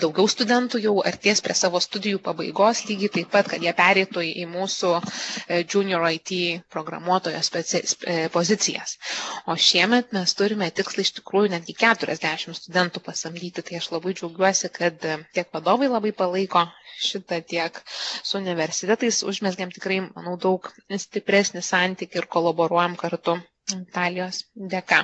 [0.00, 4.46] daugiau studentų jau arties prie savo studijų pabaigos, lygiai taip pat, kad jie pereitų į
[4.52, 6.32] mūsų e, junior IT
[6.72, 7.40] programuotojo.
[8.08, 8.96] E, pozicijas.
[9.50, 14.70] O šiemet mes turime tikslą iš tikrųjų netgi 40 studentų pasamdyti, tai aš labai džiaugiuosi,
[14.78, 15.04] kad
[15.36, 16.64] tiek vadovai labai palaiko
[16.98, 17.82] šitą, tiek
[18.22, 20.70] su universitetais užmesgiam tikrai, manau, daug
[21.04, 23.38] stipresnį santykį ir kolaboruojam kartu
[23.76, 25.02] Italijos dėka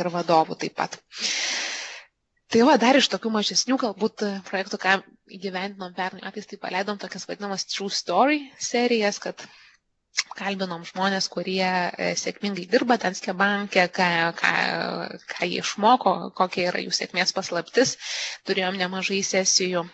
[0.00, 0.96] ir vadovų taip pat.
[2.52, 4.94] Tai va, dar iš tokių mažesnių galbūt e, projektų, ką
[5.36, 9.40] įgyvendinom pernai metais, tai paleidom tokias vadinamas True Story serijas, kad
[10.36, 14.08] kalbinom žmonės, kurie e, sėkmingai dirba Danske banke, ką,
[14.42, 14.52] ką,
[15.32, 16.12] ką jie išmoko,
[16.42, 17.94] kokia yra jų sėkmės paslaptis.
[18.50, 19.86] Turėjom nemažai sesijų.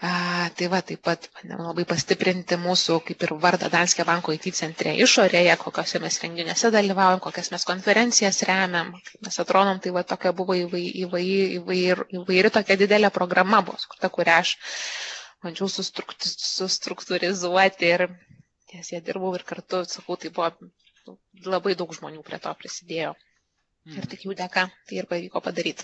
[0.00, 4.44] A, tai va, taip pat bandėm labai pastiprinti mūsų, kaip ir vardą Danskė banko IT
[4.54, 8.92] centre išorėje, kokiuose mes renginiuose dalyvaujam, kokias mes konferencijas remiam,
[9.26, 14.06] mes atrodom, tai va tokia buvo įvairi, įvairi, įvairi, įvairi tokia didelė programa buvo skurta,
[14.18, 14.50] kurią aš
[15.42, 18.06] bandžiau sustruktūrizuoti ir
[18.70, 20.54] ties ją dirbau ir kartu, sakau, tai buvo
[21.50, 23.12] labai daug žmonių prie to prisidėjo.
[23.90, 24.06] Ir mhm.
[24.14, 25.82] tik jų dėka tai ir pavyko padaryti.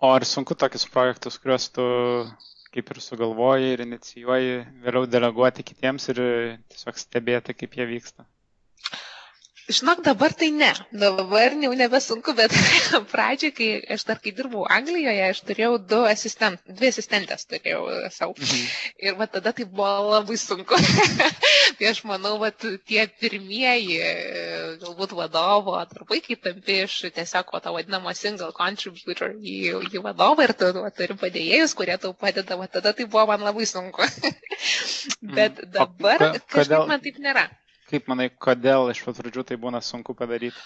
[0.00, 1.84] O ar sunku tokius projektus, kuriuos tu
[2.74, 4.52] kaip ir sugalvoji ir inicijuoji,
[4.86, 6.20] vėliau deleguoti kitiems ir
[6.72, 8.24] tiesiog stebėti, kaip jie vyksta?
[9.70, 10.70] Žinok, dabar tai ne.
[10.90, 12.50] Dabar jau nebesunku, bet
[13.12, 18.34] pradžiai, kai aš dar kai dirbau Anglijoje, aš turėjau du asistent, dvi asistentės turėjau savo.
[18.34, 18.64] Mhm.
[19.06, 20.80] Ir va tada tai buvo labai sunku.
[21.78, 24.00] tai aš manau, va tie pirmieji,
[24.82, 29.56] galbūt vadovo darbai, kai tampi iš tiesiog va tą vadinamą single contributor į,
[29.86, 33.46] į vadovą ir tu va, turi padėjėjus, kurie tau padeda, va tada tai buvo man
[33.46, 34.02] labai sunku.
[35.38, 35.72] bet mhm.
[35.78, 37.46] dabar kažkaip man taip nėra.
[37.90, 40.62] Kaip manai, kodėl iš pat pradžių tai būna sunku padaryti?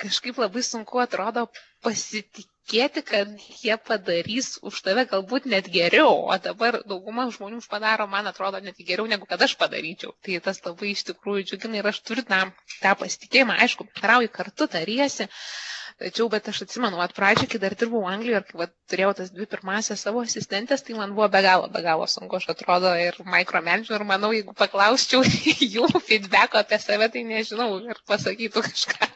[0.00, 1.42] Kažkaip labai sunku atrodo
[1.86, 8.30] pasitikėti, kad jie padarys už tave galbūt net geriau, o dabar dauguma žmonių padaro, man
[8.32, 10.14] atrodo, net geriau negu kad aš padaryčiau.
[10.24, 14.70] Tai tas labai iš tikrųjų džiugina ir aš turiu tam tą pasitikėjimą, aišku, trauji kartu,
[14.78, 15.28] tariesi.
[15.28, 19.12] Uh, Tačiau, bet aš atsimenu, at pradžią, kai dar dirbau Anglijoje ir kai vat, turėjau
[19.20, 22.90] tas dvi pirmasias savo asistentės, tai man buvo be galo, be galo sunku, aš atrodo,
[23.06, 25.22] ir micromanagement, ir manau, jeigu paklausčiau
[25.76, 29.10] jų feedbacko apie save, tai nežinau, ir pasakytų kažką.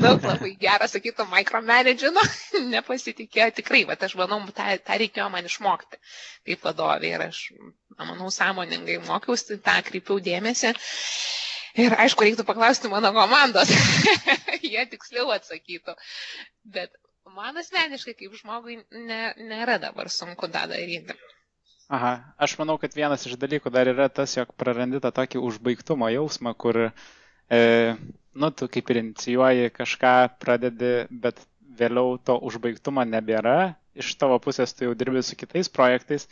[0.00, 2.22] Daug labai gerą, sakytų, micromanagino,
[2.76, 5.98] nepasitikėjo tikrai, bet aš manau, tą, tą reikėjo man išmokti
[6.48, 7.38] kaip vadovė ir aš,
[7.98, 10.72] manau, sąmoningai mokiausi, tą kreipiau dėmesį.
[11.78, 13.70] Ir aišku, reiktų paklausti mano komandos,
[14.72, 15.94] jie tiksliau atsakytų.
[16.64, 16.94] Bet
[17.30, 21.14] man asmeniškai kaip žmogui ne, nėra dabar sunku tą daryti.
[21.90, 26.06] Aha, aš manau, kad vienas iš dalykų dar yra tas, jog prarandi tą tokį užbaigtumo
[26.14, 26.78] jausmą, kur,
[27.50, 27.60] e,
[28.34, 31.42] nu, tu kaip ir inicijuoji kažką, pradedi, bet
[31.80, 36.28] vėliau to užbaigtumo nebėra, iš tavo pusės tu jau dirbi su kitais projektais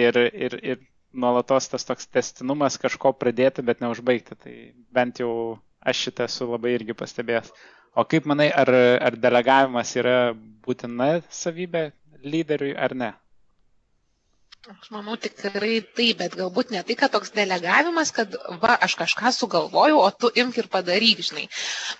[0.00, 0.80] ir, ir, ir
[1.12, 4.36] nuolatos tas toks testinumas kažko pradėti, bet neužbaigti.
[4.44, 4.54] Tai
[4.98, 5.32] bent jau
[5.80, 7.52] aš šitą esu labai irgi pastebėjęs.
[7.98, 8.70] O kaip manai, ar,
[9.08, 10.18] ar delegavimas yra
[10.66, 11.88] būtina savybė
[12.24, 13.14] lyderiui ar ne?
[14.68, 19.30] Aš manau tikrai taip, bet galbūt ne tai, kad toks delegavimas, kad va, aš kažką
[19.32, 21.46] sugalvojau, o tu imk ir padaryk, žinai.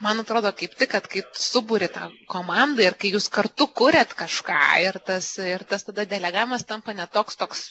[0.04, 4.60] Man atrodo kaip tik, kad kai suburi tą komandą ir kai jūs kartu kuriat kažką
[4.84, 7.64] ir tas, ir tas tada delegavimas tampa netoks toks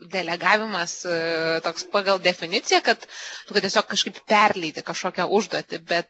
[0.00, 3.00] delegavimas e, toks pagal definiciją, kad
[3.46, 6.06] tu kad tiesiog kažkaip perleidi kažkokią užduotį, bet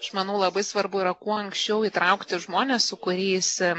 [0.00, 3.74] aš manau labai svarbu yra kuo anksčiau įtraukti žmonės, su kuriais e,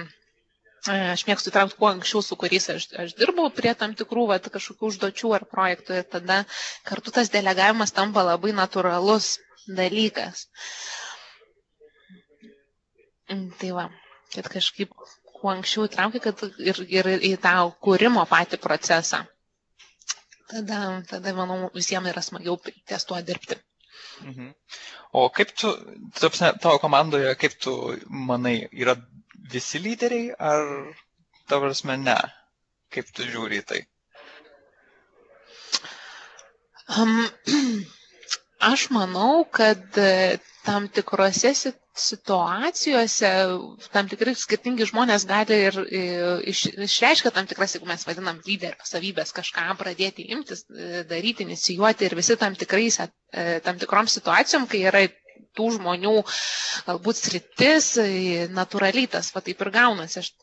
[0.94, 4.92] aš mėgstu įtraukti kuo anksčiau, su kuriais aš, aš dirbau prie tam tikrų vat, kažkokių
[4.92, 5.98] užduočių ar projektų.
[6.04, 6.42] Ir tada
[6.86, 9.34] kartu tas delegavimas tampa labai natūralus
[9.68, 10.46] dalykas.
[13.28, 13.88] Mm, tai va,
[14.36, 14.94] kad kažkaip
[15.38, 19.26] kuo anksčiau įtraukia, ir, ir į tą kūrimo patį procesą
[20.52, 20.80] tada,
[21.10, 23.58] tada manau, visiems yra smagiau ties tuo dirbti.
[24.22, 24.54] Mhm.
[25.18, 25.72] O kaip tu,
[26.20, 27.74] tapsne, tavo komandoje, kaip tu
[28.30, 28.96] manai, yra
[29.54, 30.64] visi lyderiai ar
[31.48, 32.18] tavo asme ne?
[32.94, 33.82] Kaip tu žiūri į tai?
[36.98, 37.14] Um,
[38.60, 39.84] aš manau, kad
[40.66, 41.54] tam tikrose
[41.98, 43.30] situacijose
[43.94, 45.78] tam tikrai skirtingi žmonės gali ir
[46.52, 52.08] iš, išreiškia tam tikras, jeigu mes vadinam lyderio savybės, kažką pradėti imtis, e, daryti, inicijuoti
[52.10, 55.04] ir visi tam, tikrais, e, tam tikrom situacijom, kai yra
[55.58, 56.14] tų žmonių
[56.88, 60.22] galbūt sritis, e, natūraliai tas, va taip ir gaunasi.
[60.22, 60.34] Aš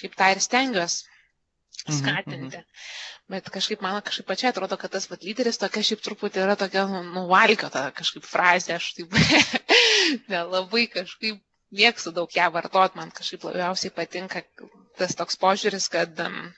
[0.00, 1.11] šiaip tą ir stengiuosi
[1.90, 2.56] skatinti.
[2.56, 2.64] -hmm.
[3.32, 6.84] Bet kažkaip man kažkaip pačiai atrodo, kad tas vat, lyderis tokia šiaip truputį yra tokia
[6.90, 9.14] nu, nuvalkiota kažkaip frazė, aš taip
[10.32, 11.40] nelabai kažkaip
[11.72, 14.42] mėgstu daug ją vartot, man kažkaip labiausiai patinka
[15.00, 16.52] tas toks požiūris, kad um,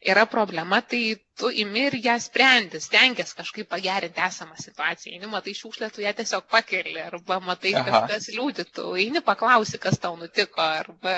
[0.00, 5.12] yra problema, tai tu imi ir ją sprendi, stengiasi kažkaip pagerinti esamą situaciją.
[5.16, 7.84] Eini, matai šiukšlę, tu ją tiesiog pakeli, arba matai Aha.
[7.88, 11.14] kažkas liūdį, tu eini paklausi, kas tau nutiko, arba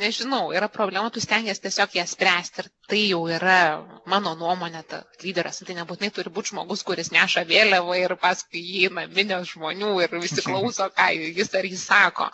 [0.00, 2.64] nežinau, yra problema, tu stengiasi tiesiog ją spręsti.
[2.64, 3.58] Ir tai jau yra
[4.08, 5.60] mano nuomonė, ta lyderis.
[5.68, 10.44] Tai nebūtinai turi būti žmogus, kuris neša vėliavą ir paskui jį naminės žmonių ir visi
[10.48, 12.30] klauso, ką jis ar jis sako.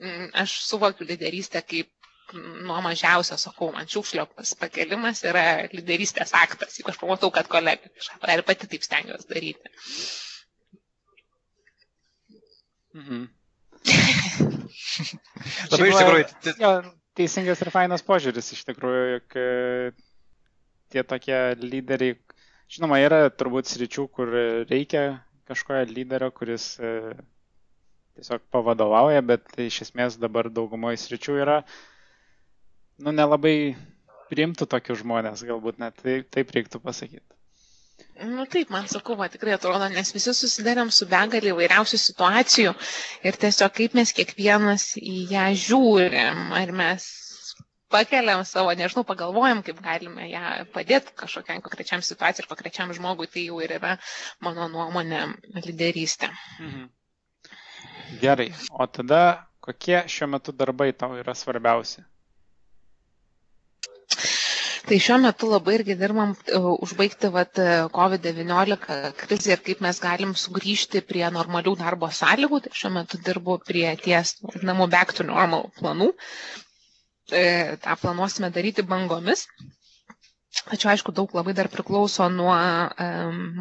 [0.00, 1.92] Mm, aš suvokiu lyderystę kaip
[2.34, 4.26] nuo mažiausio sakau, man šiukšlio
[4.60, 6.78] pakelimas yra lyderystės aktas.
[6.78, 9.72] Jeigu aš pamatau, kad kolega kažką padarė, pati taip stengiuosi daryti.
[12.96, 13.24] Mhm.
[15.72, 16.56] Labai iš tikrųjų.
[16.62, 16.72] Jo,
[17.18, 19.46] teisingas ir fainas požiūris iš tikrųjų, jog e,
[20.92, 22.18] tie tokie lyderiai,
[22.72, 24.32] žinoma, yra turbūt sričių, kur
[24.70, 27.14] reikia kažkojo lyderio, kuris e,
[28.18, 31.80] tiesiog pavadovauja, bet iš esmės dabar daugumoje sričių yra uh,
[33.02, 33.56] nu, nelabai
[34.32, 37.26] priimtų tokius žmonės, galbūt net taip, taip reiktų pasakyti.
[38.22, 42.72] Nu taip, man sakau, va, tikrai atrodo, nes visi susidarėm su begalį įvairiausių situacijų
[43.28, 47.06] ir tiesiog kaip mes kiekvienas į ją žiūrim, ar mes
[47.92, 50.44] pakeliam savo, nežinau, pagalvojam, kaip galime ją
[50.74, 53.96] padėti kažkokiam konkrečiam situacijai ir konkrečiam žmogui, tai jau ir yra
[54.44, 55.24] mano nuomonė
[55.66, 56.32] lyderystė.
[56.60, 56.88] Mhm.
[58.22, 59.22] Gerai, o tada
[59.64, 62.04] kokie šiuo metu darbai tau yra svarbiausi?
[64.82, 67.58] Tai šiuo metu labai irgi dirbam uh, užbaigti vat,
[67.94, 68.86] COVID-19
[69.20, 72.58] krizę ir kaip mes galim sugrįžti prie normalių darbo sąlygų.
[72.64, 74.32] Tai šiuo metu dirbu prie ties
[74.70, 76.08] namų back to normal planų.
[77.30, 79.46] E, tą planuosime daryti bangomis.
[80.66, 83.06] Tačiau, aišku, daug labai dar priklauso nuo e,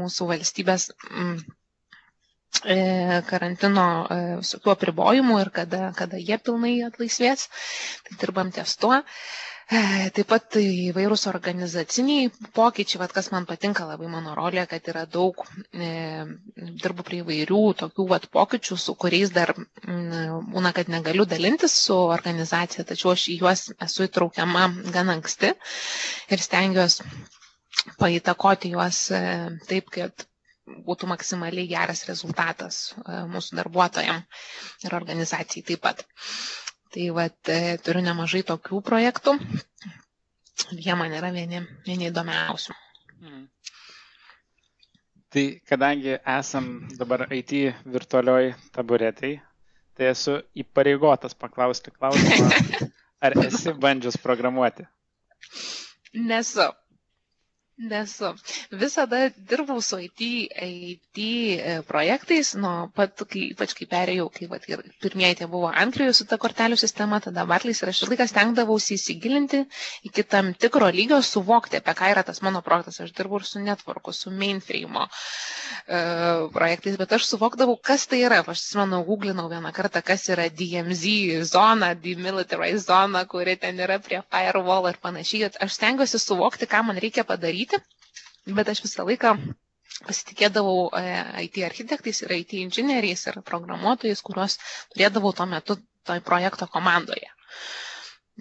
[0.01, 1.35] mūsų valstybės m,
[2.65, 2.79] e,
[3.29, 3.85] karantino
[4.17, 7.45] e, visokių apribojimų ir kada, kada jie pilnai atlaisvės.
[8.09, 8.99] Tai dirbam ties tuo.
[8.99, 12.25] E, Taip pat įvairūs organizaciniai
[12.57, 15.37] pokyčiai, vat, kas man patinka labai mano rolė, kad yra daug,
[15.71, 15.91] e,
[16.83, 19.53] dirbu prie įvairių tokių vat, pokyčių, su kuriais dar
[19.85, 24.65] būna, kad negaliu dalintis su organizacija, tačiau aš į juos esu įtraukiama
[24.97, 25.53] gan anksti
[26.35, 27.07] ir stengiuosi
[28.03, 29.21] paįtakoti juos e,
[29.71, 30.27] taip, kad
[30.87, 36.03] būtų maksimaliai geras rezultatas e, mūsų darbuotojams ir organizacijai taip pat.
[36.91, 39.33] Tai vat, e, turiu nemažai tokių projektų.
[40.75, 42.75] Jie man yra vieni, vieni įdomiausių.
[43.21, 43.45] Hmm.
[45.31, 46.67] Tai kadangi esam
[46.99, 47.53] dabar IT
[47.93, 49.37] virtualioj taburetai,
[49.95, 50.35] tai esu
[50.65, 52.49] įpareigotas paklausti klausimą,
[53.25, 54.83] ar esi bandžius programuoti?
[56.13, 56.67] Nesu.
[57.81, 58.35] Nesu.
[58.71, 60.21] Visada dirbau su IT,
[60.61, 64.67] IT e, projektais, nuo pat, kai, ypač kai perėjau, kai vat,
[65.01, 68.99] pirmieji tie buvo Anglijoje su ta kortelių sistema, tada Bartleys ir aš ir laikas tenkdavausi
[68.99, 69.63] įsigilinti
[70.09, 73.01] iki tam tikro lygio, suvokti, apie ką yra tas mano projektas.
[73.01, 76.03] Aš dirbu ir su networku, su mainframe e,
[76.53, 78.43] projektais, bet aš suvokdavau, kas tai yra.
[78.45, 81.15] Aš atsimenu, googlinau vieną kartą, kas yra DMZ
[81.49, 85.49] zona, demilitarized zona, kuri ten yra prie firewall ir panašiai.
[85.65, 89.35] Aš stengiuosi suvokti, ką man reikia padaryti daryti, bet aš visą laiką
[90.07, 91.03] pasitikėdavau e,
[91.45, 94.55] IT architektais ir IT inžinieriais ir programuotojais, kuriuos
[94.93, 95.77] turėdavau tuo metu
[96.09, 97.29] toj projekto komandoje.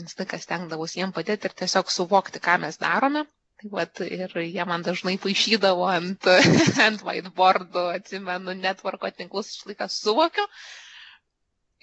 [0.00, 3.24] Nes tai, kas tenkdavausi jiem padėti ir tiesiog suvokti, ką mes darome.
[3.60, 6.28] Tai vat, ir jie man dažnai paaišydavo ant,
[6.86, 10.46] ant whiteboardų, atsimenu, netvarko tinklus, iš laiką suvokiu.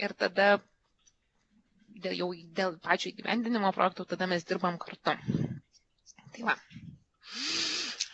[0.01, 0.47] Ir tada
[2.01, 5.13] dėl, jau dėl pačio įgyvendinimo projektų, tada mes dirbam kartu.
[6.33, 6.57] Tai va.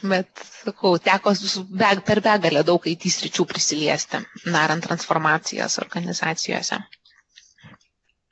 [0.03, 1.31] Bet, sakau, teko
[1.79, 4.19] be, per begalę daug IT sričių prisiliesti,
[4.55, 6.79] darant transformacijas organizacijose.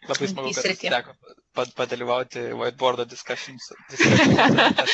[0.09, 1.15] Labai smagu, kad teko
[1.79, 3.71] padalyvauti whiteboard discussions.
[3.93, 4.91] discussions.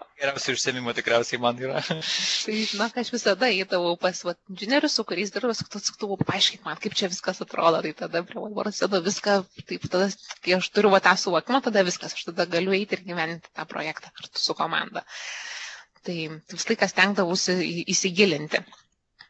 [0.16, 1.80] Geriausių užsiemimų tikriausiai man yra.
[2.46, 6.96] tai, žinok, aš visada įdavau pas vat, inžinierius, su kuriais dirbau, sakau, paaiškink man, kaip
[6.96, 9.34] čia viskas atrodo, tai tada prie whiteboard sėdo viską,
[9.68, 10.08] taip, tada,
[10.46, 13.68] kai aš turiu va, tą suvokimą, tada viskas, aš tada galiu eiti ir gyventi tą
[13.74, 15.04] projektą kartu su komanda.
[16.08, 16.16] Tai
[16.54, 17.58] vis laikas tenkdavusi
[17.92, 18.64] įsigilinti.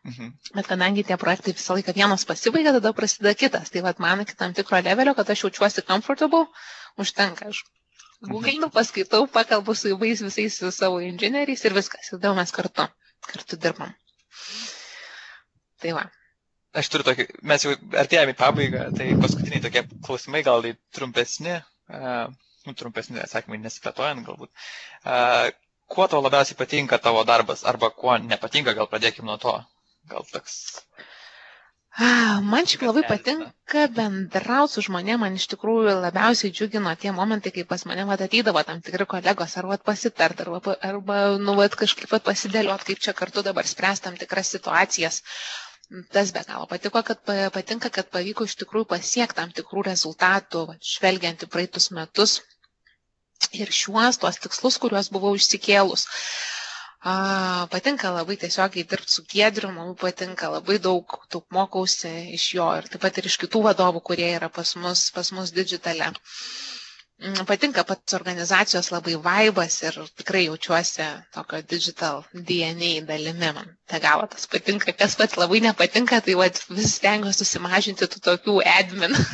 [0.06, 0.30] Mhm.
[0.54, 3.72] Bet kadangi tie projektai visą laiką vienas pasibaigia, tada prasideda kitas.
[3.74, 6.44] Tai vad man iki tam tikro levelio, kad aš jaučiuosi comfortable,
[7.02, 7.50] užtenka.
[7.50, 7.64] Aš
[8.24, 12.08] googlinu, paskaitau, pakalbu su įvais visais su savo inžinieriais ir viskas.
[12.14, 12.86] Tada mes kartu,
[13.26, 13.92] kartu dirbam.
[15.82, 16.06] Tai va.
[16.76, 21.54] Aš turiu tokį, mes jau artėjame į pabaigą, tai paskutiniai tokie klausimai, gal tai trumpesni,
[21.88, 22.26] uh,
[22.76, 24.50] trumpesni atsakymai nesiplėtojant galbūt.
[25.04, 25.48] Uh,
[25.88, 29.54] kuo tau labiausiai patinka tavo darbas arba kuo nepatinka, gal pradėkime nuo to.
[30.12, 30.58] Gal toks.
[31.98, 37.64] Man šiaip labai patinka bendrauti su žmonėm, man iš tikrųjų labiausiai džiugino tie momentai, kai
[37.70, 41.16] pas mane vat, ateidavo tam tikri kolegos, ar vat, pasitart, arba, arba
[41.46, 45.22] nu, vat, kažkaip pasidėliot, kaip čia kartu dabar spręs tam tikras situacijas.
[46.12, 47.22] Tas be galo patiko, kad
[47.56, 52.40] patinka, kad pavyko iš tikrųjų pasiekti tam tikrų rezultatų, vat, žvelgiant į praeitus metus,
[53.56, 56.04] ir šiuos tuos tikslus, kuriuos buvau išsikėlus.
[57.06, 62.64] A, patinka labai tiesiogiai dirbti su Giedriu, man patinka labai daug, daug mokausi iš jo
[62.78, 66.08] ir taip pat ir iš kitų vadovų, kurie yra pas mus, pas mus digitale.
[67.22, 73.52] Mm, patinka pats organizacijos labai vaibas ir tikrai jaučiuosi tokio digital DNA dalimi.
[73.60, 78.24] Man te gavo tas patinka, kas pat labai nepatinka, tai vat, vis stengiuosi susimažinti tų
[78.30, 79.14] tokių admin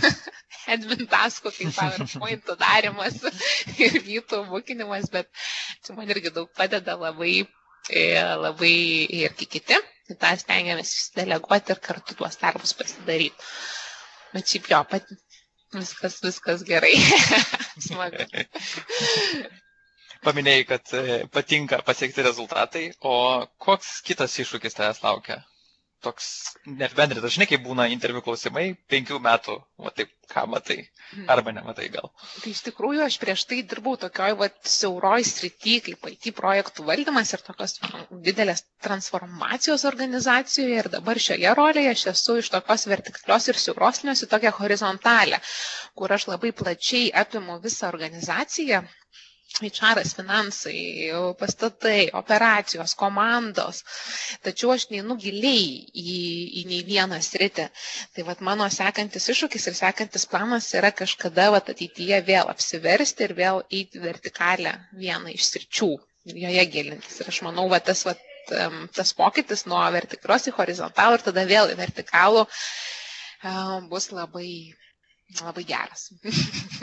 [0.76, 3.16] admin taskų, kaip PowerPoint darimas
[3.86, 5.30] ir vytų būkinimas, bet
[5.82, 7.32] čia man irgi daug padeda labai,
[7.90, 8.04] e,
[8.44, 8.72] labai
[9.22, 9.62] ir kiti.
[9.66, 13.46] Tai tą stengiamės deleguoti ir kartu tuos darbus pasidaryti.
[14.32, 15.06] Bet šiaip jo, pat,
[15.76, 16.94] viskas, viskas gerai.
[17.86, 18.26] Smagu.
[20.22, 23.16] Paminėjai, kad e, patinka pasiekti rezultatai, o
[23.66, 25.40] koks kitas iššūkis tavęs laukia
[26.04, 26.26] toks
[26.66, 29.54] neapibendrintas, žinai, kaip būna interviu klausimai, penkių metų,
[29.86, 30.76] o taip, ką matai,
[31.12, 31.26] mhm.
[31.34, 32.08] arba nematai gal.
[32.42, 37.32] Tai iš tikrųjų aš prieš tai dirbau tokioj vat, siauroj srity, kaip IT projektų valdymas
[37.36, 37.76] ir tokios
[38.28, 44.30] didelės transformacijos organizacijoje ir dabar šioje rolėje aš esu iš tokios vertikalios ir siaurosnios į
[44.34, 45.42] tokią horizontalę,
[45.98, 48.82] kur aš labai plačiai apimu visą organizaciją
[49.60, 53.82] HR'as, finansai, pastatai, operacijos, komandos.
[54.44, 56.14] Tačiau aš neinu giliai į,
[56.60, 57.66] į nei vieną sritį.
[58.16, 63.36] Tai vad mano sekantis iššūkis ir sekantis planas yra kažkada vat, ateityje vėl apsiversti ir
[63.42, 64.74] vėl eiti vertikalę
[65.04, 65.90] vieną iš sričių,
[66.32, 67.20] joje gilintis.
[67.20, 68.16] Ir aš manau, va, tas, va,
[68.96, 72.46] tas pokytis nuo vertikalios į horizontalų ir tada vėl į vertikalų
[73.92, 74.50] bus labai,
[75.42, 76.08] labai geras.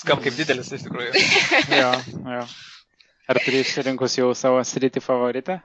[0.00, 1.24] Skam kaip didelis iš tikrųjų.
[1.80, 1.90] jo,
[2.34, 2.44] jo.
[3.30, 5.60] Ar turi išsirinkus jau savo sritį favoritą?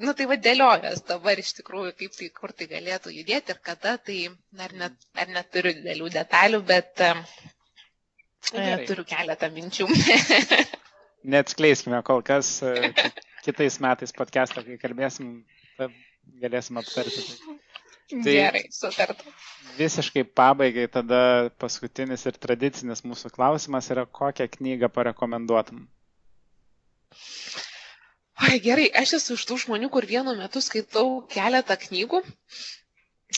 [0.00, 4.18] Nu tai vadėliojas dabar iš tikrųjų, kaip tai, kur tai galėtų judėti ir kada, tai
[4.56, 7.10] dar, net, dar neturiu didelių detalių, bet e,
[8.88, 9.88] turiu keletą minčių.
[11.34, 12.92] Neatskleiskime kol kas, e,
[13.44, 15.34] kitais metais podcast'ą, kai kalbėsim,
[16.40, 17.26] galėsim aptarti.
[17.28, 17.58] Tai.
[18.10, 19.32] Tai Gerai, sutarta.
[19.78, 21.20] Visiškai pabaigai tada
[21.62, 25.84] paskutinis ir tradicinis mūsų klausimas yra, kokią knygą parekomenduotum?
[28.40, 32.22] Ai, gerai, aš esu iš tų žmonių, kur vienu metu skaitau keletą knygų.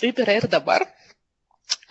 [0.00, 0.86] Taip yra ir dabar.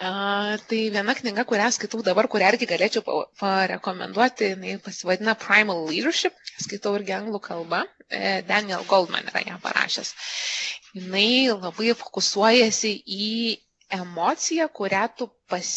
[0.02, 3.04] Uh, tai viena knyga, kurią skaitau dabar, kurią irgi galėčiau
[3.41, 6.34] parekomenduoti, jinai pasivadina Primal Leadership,
[6.64, 10.10] skaitau irgi anglų kalba, e, Daniel Goldman yra ją parašęs.
[10.97, 13.30] Jinai labai fokusuojasi į
[13.99, 15.70] emociją, kurią tu pas,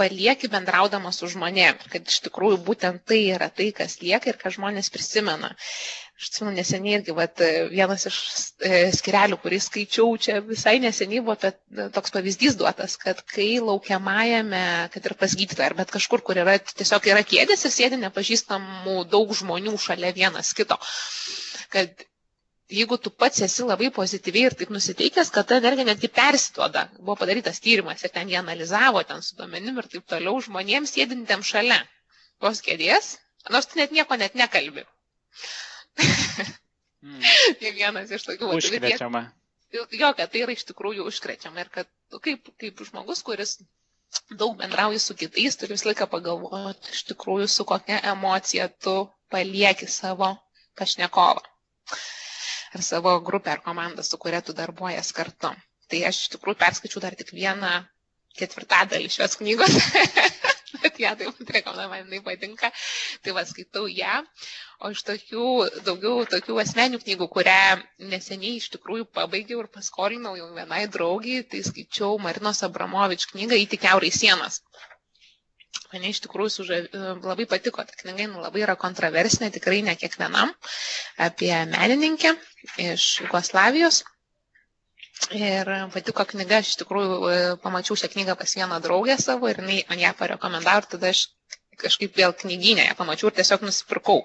[0.00, 4.52] palieki bendraudama su žmonėm, kad iš tikrųjų būtent tai yra tai, kas lieka ir ką
[4.56, 5.52] žmonės prisimena.
[6.16, 7.40] Aš atsimenu neseniai irgi, vat,
[7.72, 8.18] vienas iš
[8.64, 11.50] e, skirelių, kurį skaičiau čia visai neseniai, buvo apie,
[11.96, 14.62] toks pavyzdys duotas, kad kai laukiamajame,
[14.94, 18.96] kad ir pas gydytoją, ar bet kažkur, kur yra tiesiog yra kėdės ir sėdi nepažįstamų
[19.12, 20.80] daug žmonių šalia vienas kito,
[21.76, 22.06] kad
[22.78, 26.86] jeigu tu pats esi labai pozityviai ir taip nusiteikęs, kad ta energija netgi persiduoda.
[26.98, 31.44] Buvo padarytas tyrimas ir ten jie analizavo ten su duomenim ir taip toliau žmonėms sėdintėm
[31.52, 31.78] šalia
[32.44, 33.12] tos kėdės,
[33.54, 34.88] nors tu net nieko net nekalbi.
[37.06, 37.24] mm.
[37.60, 38.52] tai vienas iš tokių.
[38.58, 39.26] Užkrečiama.
[39.74, 43.58] Jo, kad tai yra iš tikrųjų užkrečiama ir kad tu kaip, kaip žmogus, kuris
[44.30, 48.94] daug bendrauji su kitais, turi visą laiką pagalvoti iš tikrųjų su kokia emocija tu
[49.32, 50.30] palieki savo
[50.78, 51.42] pašnekovą
[52.76, 55.52] ar savo grupę ar komandą, su kuria tu darbuojas kartu.
[55.90, 57.72] Tai aš iš tikrųjų perskaičiau dar tik vieną
[58.36, 59.76] ketvirtadalį šios knygos,
[60.82, 62.70] bet ją taip rekomenduoju, man jinai patinka.
[63.24, 64.16] Tai va, skaitau ją.
[64.84, 65.44] O iš tokių,
[65.86, 67.58] daugiau tokių asmenių knygų, kurią
[68.12, 74.12] neseniai iš tikrųjų pabaigiau ir paskolinau jau vienai draugiai, tai skaičiau Marinos Abramovič knygą Įtikiaurai
[74.12, 74.60] sienas.
[75.92, 76.86] Mane iš tikrųjų sužav...
[77.24, 80.52] labai patiko ta knyga, nu, labai yra kontroversinė, tikrai ne kiekvienam,
[81.28, 82.34] apie menininkę
[82.90, 84.02] iš Jugoslavijos.
[85.36, 89.58] Ir patiko knyga, aš iš tikrųjų e, pamačiau šią knygą pas vieną draugę savo ir
[89.62, 91.22] jinai man ją parekomendavo ir tada aš
[91.82, 94.20] kažkaip vėl knyginę ją pamačiau ir tiesiog nusipirkau.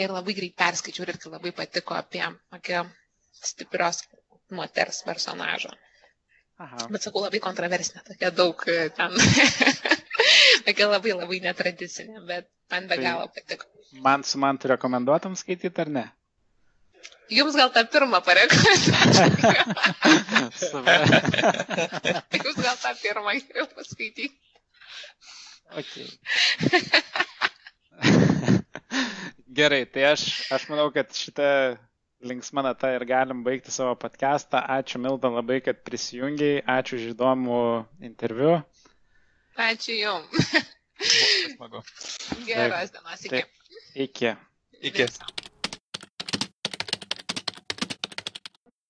[0.00, 2.24] Ir labai greit perskaičiau ir labai patiko apie,
[2.58, 2.80] apie
[3.44, 4.02] stiprios
[4.50, 5.70] moters personažą.
[6.64, 6.86] Aha.
[6.90, 9.14] Bet sakau, labai kontroversinė, tokia daug e, ten
[10.66, 13.66] tokia labai labai netradicinė, bet man be tai galo patiko.
[14.08, 16.04] Man su man tu rekomenduotum skaityti ar ne?
[17.32, 19.70] Jums gal tą pirmą parekomenduotum.
[22.44, 24.28] Jūs gal tą pirmą jau paskaityti.
[25.74, 26.06] Okay.
[29.54, 30.22] Gerai, tai aš,
[30.54, 31.48] aš manau, kad šitą
[32.24, 34.60] linksmą natą ir galim baigti savo podcastą.
[34.76, 37.60] Ačiū Milda labai, kad prisijungiai, ačiū už įdomų
[38.10, 38.58] interviu.
[39.68, 40.54] Ačiū Jums.
[41.56, 41.82] Smagu.
[42.46, 43.24] Geros dienos.
[43.24, 43.30] Iki.
[43.30, 43.42] Tai,
[44.06, 44.36] iki.
[44.90, 45.08] Iki.